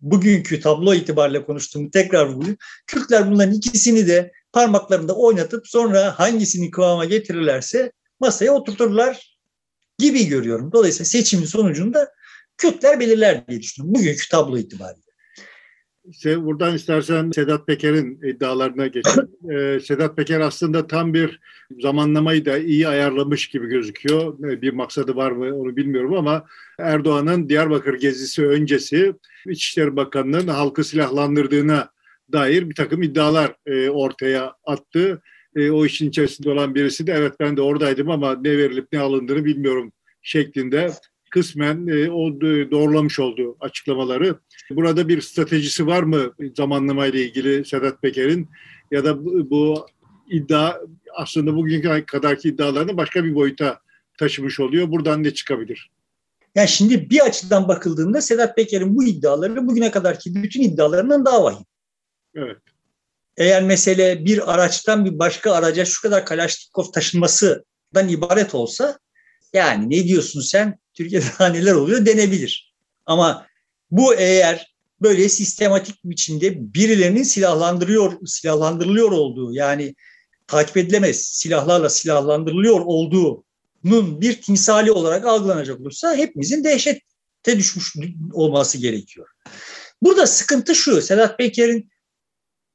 [0.00, 2.58] bugünkü tablo itibariyle konuştuğumu tekrar vurgulayayım.
[2.86, 9.38] Kürtler bunların ikisini de parmaklarında oynatıp sonra hangisini kıvama getirirlerse masaya oturturlar
[9.98, 10.72] gibi görüyorum.
[10.72, 12.08] Dolayısıyla seçimin sonucunda
[12.56, 15.10] Kürtler belirler diye düşünüyorum bugünkü tablo itibariyle.
[16.04, 19.28] İşte buradan istersen Sedat Peker'in iddialarına geçelim.
[19.50, 21.40] ee, Sedat Peker aslında tam bir
[21.80, 24.44] zamanlamayı da iyi ayarlamış gibi gözüküyor.
[24.44, 26.44] Ee, bir maksadı var mı onu bilmiyorum ama
[26.78, 29.14] Erdoğan'ın Diyarbakır gezisi öncesi
[29.48, 31.90] İçişleri Bakanı'nın halkı silahlandırdığına
[32.32, 35.22] dair bir takım iddialar e, ortaya attı.
[35.56, 38.98] E, o işin içerisinde olan birisi de evet ben de oradaydım ama ne verilip ne
[38.98, 39.92] alındığını bilmiyorum
[40.22, 40.90] şeklinde
[41.30, 42.40] kısmen e, o
[42.70, 44.38] doğrulamış olduğu açıklamaları.
[44.70, 48.48] Burada bir stratejisi var mı zamanlama ile ilgili Sedat Peker'in
[48.90, 49.86] ya da bu, bu
[50.30, 50.76] iddia
[51.14, 53.80] aslında bugünkü kadarki iddialarını başka bir boyuta
[54.18, 54.90] taşımış oluyor.
[54.90, 55.90] Buradan ne çıkabilir?
[56.54, 61.64] Yani şimdi bir açıdan bakıldığında Sedat Peker'in bu iddiaları bugüne kadarki bütün iddialarından daha vahim.
[62.34, 62.58] Evet.
[63.40, 68.98] Eğer mesele bir araçtan bir başka araca şu kadar Kalaşnikov taşınmasından ibaret olsa
[69.52, 72.74] yani ne diyorsun sen Türkiye'de daha neler oluyor denebilir.
[73.06, 73.46] Ama
[73.90, 79.94] bu eğer böyle sistematik biçimde birilerinin silahlandırıyor, silahlandırılıyor olduğu yani
[80.46, 87.02] takip edilemez silahlarla silahlandırılıyor olduğunun bir timsali olarak algılanacak olursa hepimizin dehşete
[87.58, 87.94] düşmüş
[88.32, 89.28] olması gerekiyor.
[90.02, 91.90] Burada sıkıntı şu, Sedat Peker'in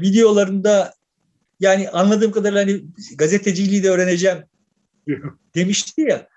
[0.02, 0.94] videolarında
[1.60, 2.86] yani anladığım kadarıyla hani
[3.16, 4.44] gazeteciliği de öğreneceğim
[5.56, 6.28] demişti ya.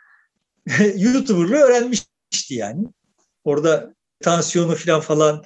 [0.96, 2.86] YouTuber'lığı öğrenmişti yani.
[3.44, 5.44] Orada tansiyonu falan falan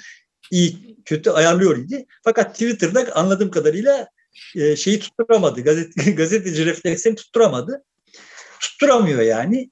[0.50, 2.06] iyi kötü ayarlıyor idi.
[2.24, 4.08] Fakat Twitter'da anladığım kadarıyla
[4.56, 5.60] e, şeyi tutturamadı.
[5.60, 7.84] Gazete, gazeteci refleksini tutturamadı.
[8.60, 9.70] Tutturamıyor yani.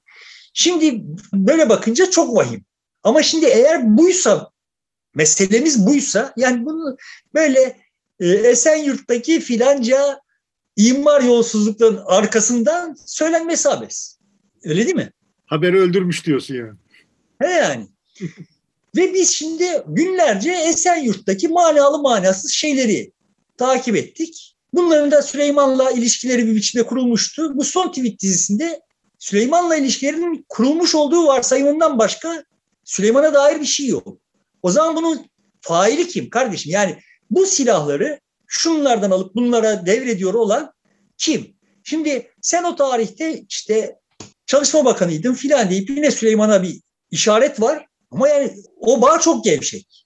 [0.53, 2.65] Şimdi böyle bakınca çok vahim.
[3.03, 4.51] Ama şimdi eğer buysa
[5.15, 6.97] meselemiz buysa yani bunu
[7.33, 7.80] böyle
[8.21, 10.21] e, Esenyurt'taki filanca
[10.75, 14.17] imar yolsuzlukların arkasından söylenmesi abes.
[14.63, 15.11] Öyle değil mi?
[15.45, 16.77] Haberi öldürmüş diyorsun yani.
[17.41, 17.87] He yani.
[18.95, 23.11] Ve biz şimdi günlerce Esenyurt'taki manalı manasız şeyleri
[23.57, 24.55] takip ettik.
[24.73, 27.57] Bunların da Süleyman'la ilişkileri bir biçimde kurulmuştu.
[27.57, 28.81] Bu son tweet dizisinde
[29.19, 32.43] Süleyman'la ilişkilerinin kurulmuş olduğu varsayımından başka
[32.83, 34.17] Süleyman'a dair bir şey yok.
[34.63, 35.25] O zaman bunun
[35.61, 36.71] faili kim kardeşim?
[36.71, 36.97] Yani
[37.31, 40.73] bu silahları şunlardan alıp bunlara devrediyor olan
[41.17, 41.55] kim?
[41.83, 43.95] Şimdi sen o tarihte işte
[44.45, 47.85] Çalışma Bakanıydın filan deyip yine Süleyman'a bir işaret var.
[48.11, 50.05] Ama yani o bağ çok gevşek.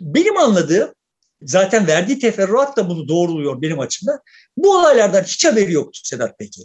[0.00, 0.94] Benim anladığım
[1.42, 4.20] zaten verdiği teferruat da bunu doğruluyor benim açımdan.
[4.56, 6.64] Bu olaylardan hiç haberi yoktu Sedat Peker.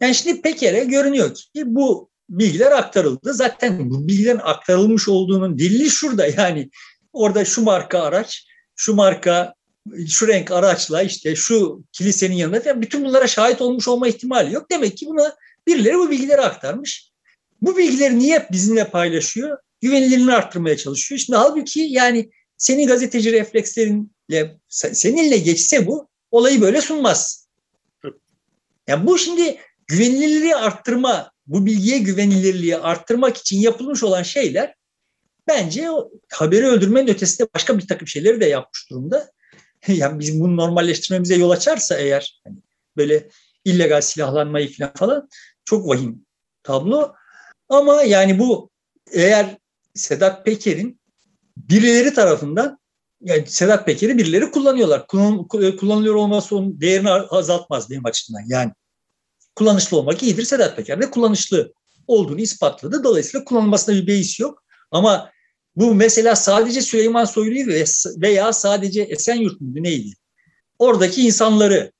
[0.00, 3.34] Yani şimdi Peker'e görünüyor ki bu bilgiler aktarıldı.
[3.34, 6.70] Zaten bu bilgilerin aktarılmış olduğunun delili şurada yani
[7.12, 8.46] orada şu marka araç,
[8.76, 9.54] şu marka
[10.08, 14.70] şu renk araçla işte şu kilisenin yanında yani bütün bunlara şahit olmuş olma ihtimali yok.
[14.70, 15.36] Demek ki buna
[15.66, 17.10] birileri bu bilgileri aktarmış.
[17.62, 19.58] Bu bilgileri niye bizimle paylaşıyor?
[19.80, 21.18] Güvenilirliğini arttırmaya çalışıyor.
[21.18, 27.48] Şimdi halbuki yani senin gazeteci reflekslerinle seninle geçse bu olayı böyle sunmaz.
[28.86, 34.74] Yani bu şimdi güvenilirliği arttırma, bu bilgiye güvenilirliği arttırmak için yapılmış olan şeyler
[35.48, 35.88] bence
[36.32, 39.30] haberi öldürmenin ötesinde başka bir takım şeyleri de yapmış durumda.
[39.88, 42.58] yani bizim bunu normalleştirmemize yol açarsa eğer hani
[42.96, 43.28] böyle
[43.64, 45.28] illegal silahlanmayı falan falan
[45.64, 46.26] çok vahim
[46.62, 47.12] tablo.
[47.68, 48.70] Ama yani bu
[49.12, 49.58] eğer
[49.94, 51.00] Sedat Peker'in
[51.56, 52.78] birileri tarafından
[53.20, 55.06] yani Sedat Peker'i birileri kullanıyorlar.
[55.06, 58.42] Kullan, kullanılıyor olması onun değerini azaltmaz benim açımdan.
[58.48, 58.72] Yani
[59.56, 60.44] kullanışlı olmak iyidir.
[60.44, 61.72] Sedat Peker de kullanışlı
[62.06, 63.04] olduğunu ispatladı.
[63.04, 64.64] Dolayısıyla kullanılmasında bir beis yok.
[64.90, 65.30] Ama
[65.78, 67.66] bu mesela sadece Süleyman Soylu'yu
[68.16, 70.12] veya sadece Esenyurt muydu neydi?
[70.78, 71.92] Oradaki insanları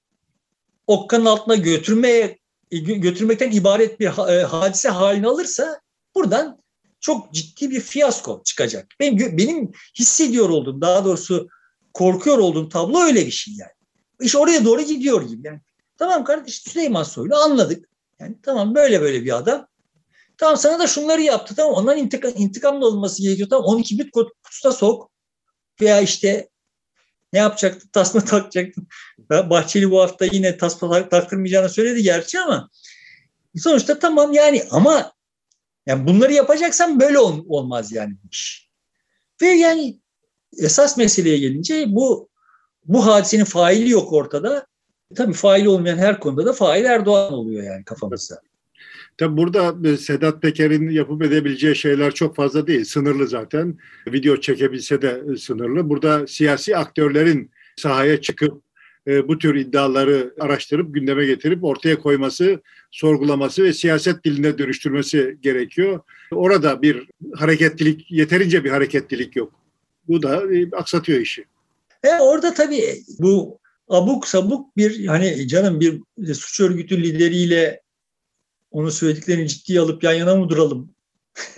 [0.86, 2.38] okkanın altına götürmeye
[2.70, 5.80] götürmekten ibaret bir e, hadise halini alırsa
[6.14, 6.62] buradan
[7.00, 8.86] çok ciddi bir fiyasko çıkacak.
[9.00, 11.48] Benim, benim hissediyor olduğum, daha doğrusu
[11.94, 13.72] korkuyor olduğum tablo öyle bir şey yani.
[14.20, 15.46] İş oraya doğru gidiyor gibi.
[15.46, 15.60] Yani
[15.98, 17.88] tamam kardeş Süleyman Soylu anladık.
[18.20, 19.66] Yani tamam böyle böyle bir adam.
[20.38, 21.54] Tamam sana da şunları yaptı.
[21.54, 23.48] Tamam ondan intikam, intikamlı olması gerekiyor.
[23.48, 24.10] Tamam 12 bit
[24.42, 25.10] kutusuna sok.
[25.80, 26.48] Veya işte
[27.32, 27.88] ne yapacaktı?
[27.92, 28.80] Tasma takacaktı.
[29.30, 32.70] Bahçeli bu hafta yine tasma taktırmayacağını söyledi gerçi ama
[33.56, 35.12] sonuçta tamam yani ama
[35.86, 38.14] yani bunları yapacaksan böyle ol, olmaz yani.
[39.42, 40.00] Ve yani
[40.58, 42.28] esas meseleye gelince bu
[42.84, 44.66] bu hadisenin faili yok ortada.
[45.16, 48.40] Tabii faili olmayan her konuda da fail Erdoğan oluyor yani kafamızda.
[49.18, 52.84] Tabi burada e, Sedat Peker'in yapıp edebileceği şeyler çok fazla değil.
[52.84, 53.78] Sınırlı zaten.
[54.06, 55.88] Video çekebilse de e, sınırlı.
[55.88, 58.62] Burada siyasi aktörlerin sahaya çıkıp
[59.06, 62.60] e, bu tür iddiaları araştırıp gündeme getirip ortaya koyması,
[62.90, 66.00] sorgulaması ve siyaset diline dönüştürmesi gerekiyor.
[66.30, 69.52] Orada bir hareketlilik, yeterince bir hareketlilik yok.
[70.08, 70.42] Bu da
[70.72, 71.44] aksatıyor işi.
[72.04, 72.84] E orada tabii
[73.18, 73.58] bu
[73.88, 76.02] abuk sabuk bir hani canım bir
[76.34, 77.80] suç örgütü lideriyle
[78.70, 80.94] onun söylediklerini ciddiye alıp yan yana mı duralım?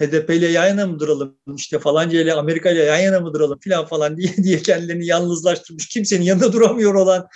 [0.00, 1.36] HDP ile yan yana mı duralım?
[1.56, 5.88] İşte falanca ile Amerika ile yan yana mı duralım filan falan diye diye kendilerini yalnızlaştırmış
[5.88, 7.28] kimsenin yanında duramıyor olan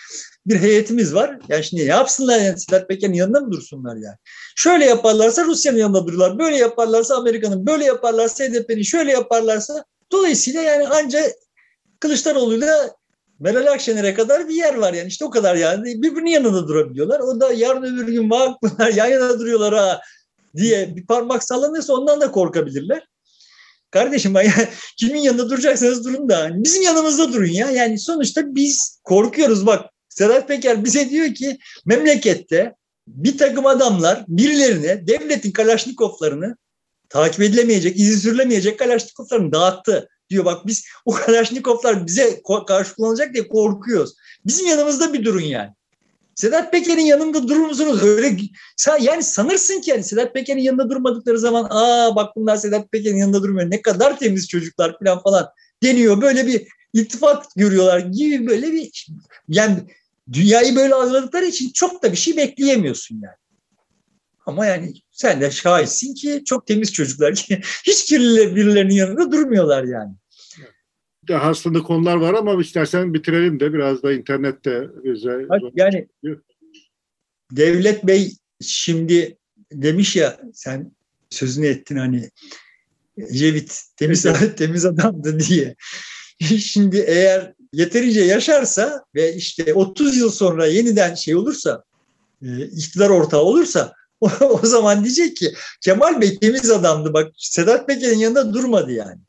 [0.46, 1.38] bir heyetimiz var.
[1.48, 4.16] Yani şimdi ne yapsınlar yani Sedat Peker'in yanında mı dursunlar yani?
[4.56, 6.38] Şöyle yaparlarsa Rusya'nın yanında dururlar.
[6.38, 11.32] Böyle yaparlarsa Amerika'nın, böyle yaparlarsa HDP'nin, şöyle yaparlarsa dolayısıyla yani ancak
[12.00, 12.96] Kılıçdaroğlu'yla
[13.40, 17.20] Meral Akşener'e kadar bir yer var yani işte o kadar yani birbirinin yanında durabiliyorlar.
[17.20, 20.00] O da yarın öbür gün bak bunlar yan yana duruyorlar ha
[20.56, 23.06] diye bir parmak sallanırsa ondan da korkabilirler.
[23.90, 24.50] Kardeşim ben
[24.96, 27.70] kimin yanında duracaksanız durun da bizim yanımızda durun ya.
[27.70, 32.74] Yani sonuçta biz korkuyoruz bak Sedat Peker bize diyor ki memlekette
[33.08, 36.56] bir takım adamlar birilerine devletin Kalaşnikovlarını
[37.08, 43.48] takip edilemeyecek, izin sürülemeyecek Kalaşnikovlarını dağıttı diyor bak biz o Kalaşnikovlar bize karşı kullanacak diye
[43.48, 44.14] korkuyoruz.
[44.46, 45.70] Bizim yanımızda bir durun yani.
[46.34, 48.02] Sedat Peker'in yanında durur musunuz?
[48.02, 48.36] Öyle
[49.00, 53.42] yani sanırsın ki yani Sedat Peker'in yanında durmadıkları zaman aa bak bunlar Sedat Peker'in yanında
[53.42, 53.70] durmuyor.
[53.70, 55.48] Ne kadar temiz çocuklar falan falan
[55.82, 56.22] deniyor.
[56.22, 59.06] Böyle bir iltifat görüyorlar gibi böyle bir
[59.48, 59.76] yani
[60.32, 63.36] dünyayı böyle algıladıkları için çok da bir şey bekleyemiyorsun yani.
[64.46, 69.84] Ama yani sen de şahitsin ki çok temiz çocuklar ki hiç kirli birilerinin yanında durmuyorlar
[69.84, 70.14] yani.
[71.28, 75.46] Daha aslında konular var ama istersen bitirelim de biraz da internette bize.
[75.74, 76.08] Yani
[77.50, 79.38] Devlet Bey şimdi
[79.72, 80.92] demiş ya sen
[81.30, 82.30] sözünü ettin hani
[83.18, 84.26] Ecevit temiz,
[84.56, 85.74] temiz adamdı diye.
[86.58, 91.84] Şimdi eğer yeterince yaşarsa ve işte 30 yıl sonra yeniden şey olursa
[92.42, 93.92] e, iktidar ortağı olursa
[94.40, 99.20] o, zaman diyecek ki Kemal Bey temiz adamdı bak Sedat Peker'in yanında durmadı yani.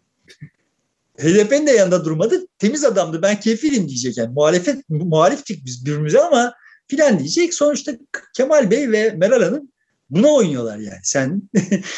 [1.17, 2.47] HDP'nin de yanında durmadı.
[2.59, 4.33] Temiz adamdı ben kefilim diyecek yani.
[4.33, 6.53] Muhalefet, muhaliftik biz birbirimize ama
[6.87, 7.53] filan diyecek.
[7.53, 7.91] Sonuçta
[8.33, 9.71] Kemal Bey ve Meral Hanım
[10.09, 10.99] buna oynuyorlar yani.
[11.03, 11.41] Sen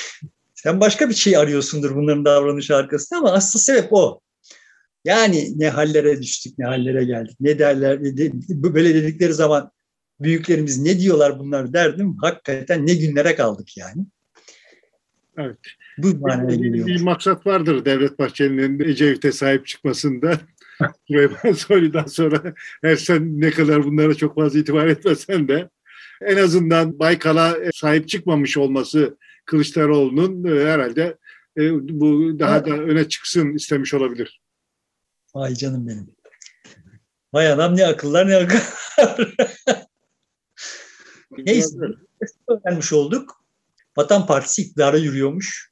[0.55, 4.21] sen başka bir şey arıyorsundur bunların davranış arkasında ama asıl sebep o.
[5.05, 7.99] Yani ne hallere düştük, ne hallere geldik, ne derler,
[8.49, 9.71] böyle dedikleri zaman
[10.21, 12.17] büyüklerimiz ne diyorlar bunlar derdim.
[12.21, 14.05] Hakikaten ne günlere kaldık yani.
[15.37, 15.57] Evet.
[15.97, 16.87] Bu manaya geliyor.
[16.87, 20.39] Bir maksat vardır Devlet Bahçeli'nin Ecevit'e sahip çıkmasında.
[21.07, 25.69] Süleyman Soylu'dan sonra her sen ne kadar bunlara çok fazla itibar etmesen de
[26.21, 31.17] en azından Baykal'a sahip çıkmamış olması Kılıçdaroğlu'nun e, herhalde
[31.57, 34.41] e, bu daha da öne çıksın istemiş olabilir.
[35.35, 36.09] Vay canım benim.
[37.33, 38.63] Vay adam ne akıllar ne akıllar.
[41.45, 41.77] Neyse
[42.47, 43.43] öğrenmiş olduk.
[43.97, 45.71] Vatan Partisi iktidara yürüyormuş.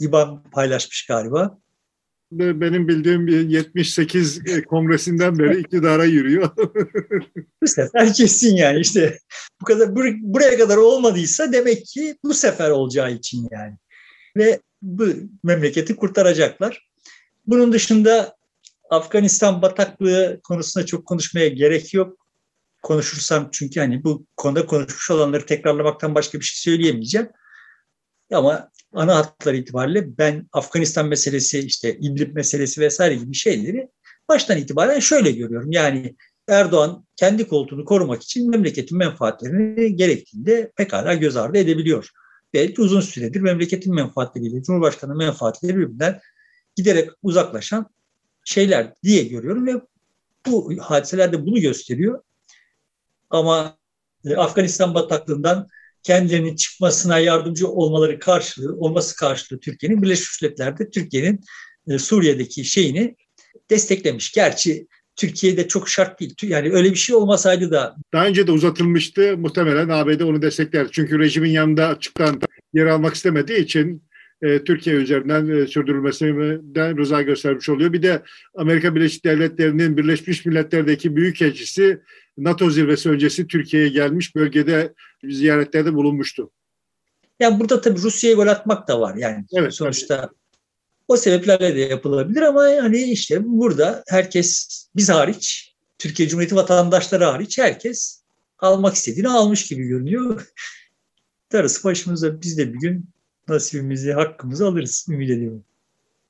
[0.00, 1.58] İBAN paylaşmış galiba.
[2.32, 6.50] Benim bildiğim bir 78 e, kongresinden beri iktidara yürüyor.
[7.62, 9.18] bu sefer kesin yani işte
[9.60, 13.76] bu kadar buraya kadar olmadıysa demek ki bu sefer olacağı için yani.
[14.36, 15.06] Ve bu
[15.42, 16.88] memleketi kurtaracaklar.
[17.46, 18.36] Bunun dışında
[18.90, 22.21] Afganistan bataklığı konusunda çok konuşmaya gerek yok.
[22.82, 27.28] Konuşursam çünkü hani bu konuda konuşmuş olanları tekrarlamaktan başka bir şey söyleyemeyeceğim.
[28.32, 33.88] Ama ana hatlar itibariyle ben Afganistan meselesi, işte İdlib meselesi vesaire gibi şeyleri
[34.28, 35.72] baştan itibaren şöyle görüyorum.
[35.72, 36.16] Yani
[36.48, 42.08] Erdoğan kendi koltuğunu korumak için memleketin menfaatlerini gerektiğinde pekala göz ardı edebiliyor.
[42.54, 46.20] Belki uzun süredir memleketin menfaatleriyle Cumhurbaşkanı menfaatleri birbirinden
[46.76, 47.86] giderek uzaklaşan
[48.44, 49.72] şeyler diye görüyorum ve
[50.46, 52.22] bu hadiseler de bunu gösteriyor.
[53.32, 53.78] Ama
[54.24, 55.68] e, Afganistan bataklığından
[56.02, 61.40] kendilerinin çıkmasına yardımcı olmaları karşılığı, olması karşılığı Türkiye'nin Birleşmiş Milletler'de Türkiye'nin
[61.88, 63.16] e, Suriye'deki şeyini
[63.70, 64.32] desteklemiş.
[64.32, 66.34] Gerçi Türkiye'de çok şart değil.
[66.42, 67.96] Yani öyle bir şey olmasaydı da.
[68.12, 69.36] Daha önce de uzatılmıştı.
[69.38, 70.88] Muhtemelen ABD onu destekler.
[70.92, 72.40] Çünkü rejimin yanında açıktan
[72.74, 74.02] yer almak istemediği için
[74.42, 77.92] e, Türkiye üzerinden e, sürdürülmesinden rıza göstermiş oluyor.
[77.92, 78.22] Bir de
[78.54, 82.00] Amerika Birleşik Devletleri'nin Birleşmiş Milletler'deki büyükelçisi
[82.38, 86.50] NATO zirvesi öncesi Türkiye'ye gelmiş bölgede ziyaretlerde bulunmuştu.
[87.40, 90.16] Yani burada tabii Rusya'ya gol atmak da var yani evet, sonuçta.
[90.16, 90.42] Evet.
[91.08, 97.58] O sebeplerle de yapılabilir ama hani işte burada herkes biz hariç Türkiye Cumhuriyeti vatandaşları hariç
[97.58, 98.22] herkes
[98.58, 100.46] almak istediğini almış gibi görünüyor.
[101.52, 103.04] Darısı başımıza biz de bir gün
[103.48, 105.64] nasibimizi, hakkımızı alırız ümit ediyorum.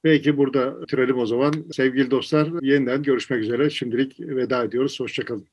[0.03, 1.64] Peki burada bitirelim o zaman.
[1.72, 3.70] Sevgili dostlar yeniden görüşmek üzere.
[3.70, 5.00] Şimdilik veda ediyoruz.
[5.00, 5.46] Hoşçakalın.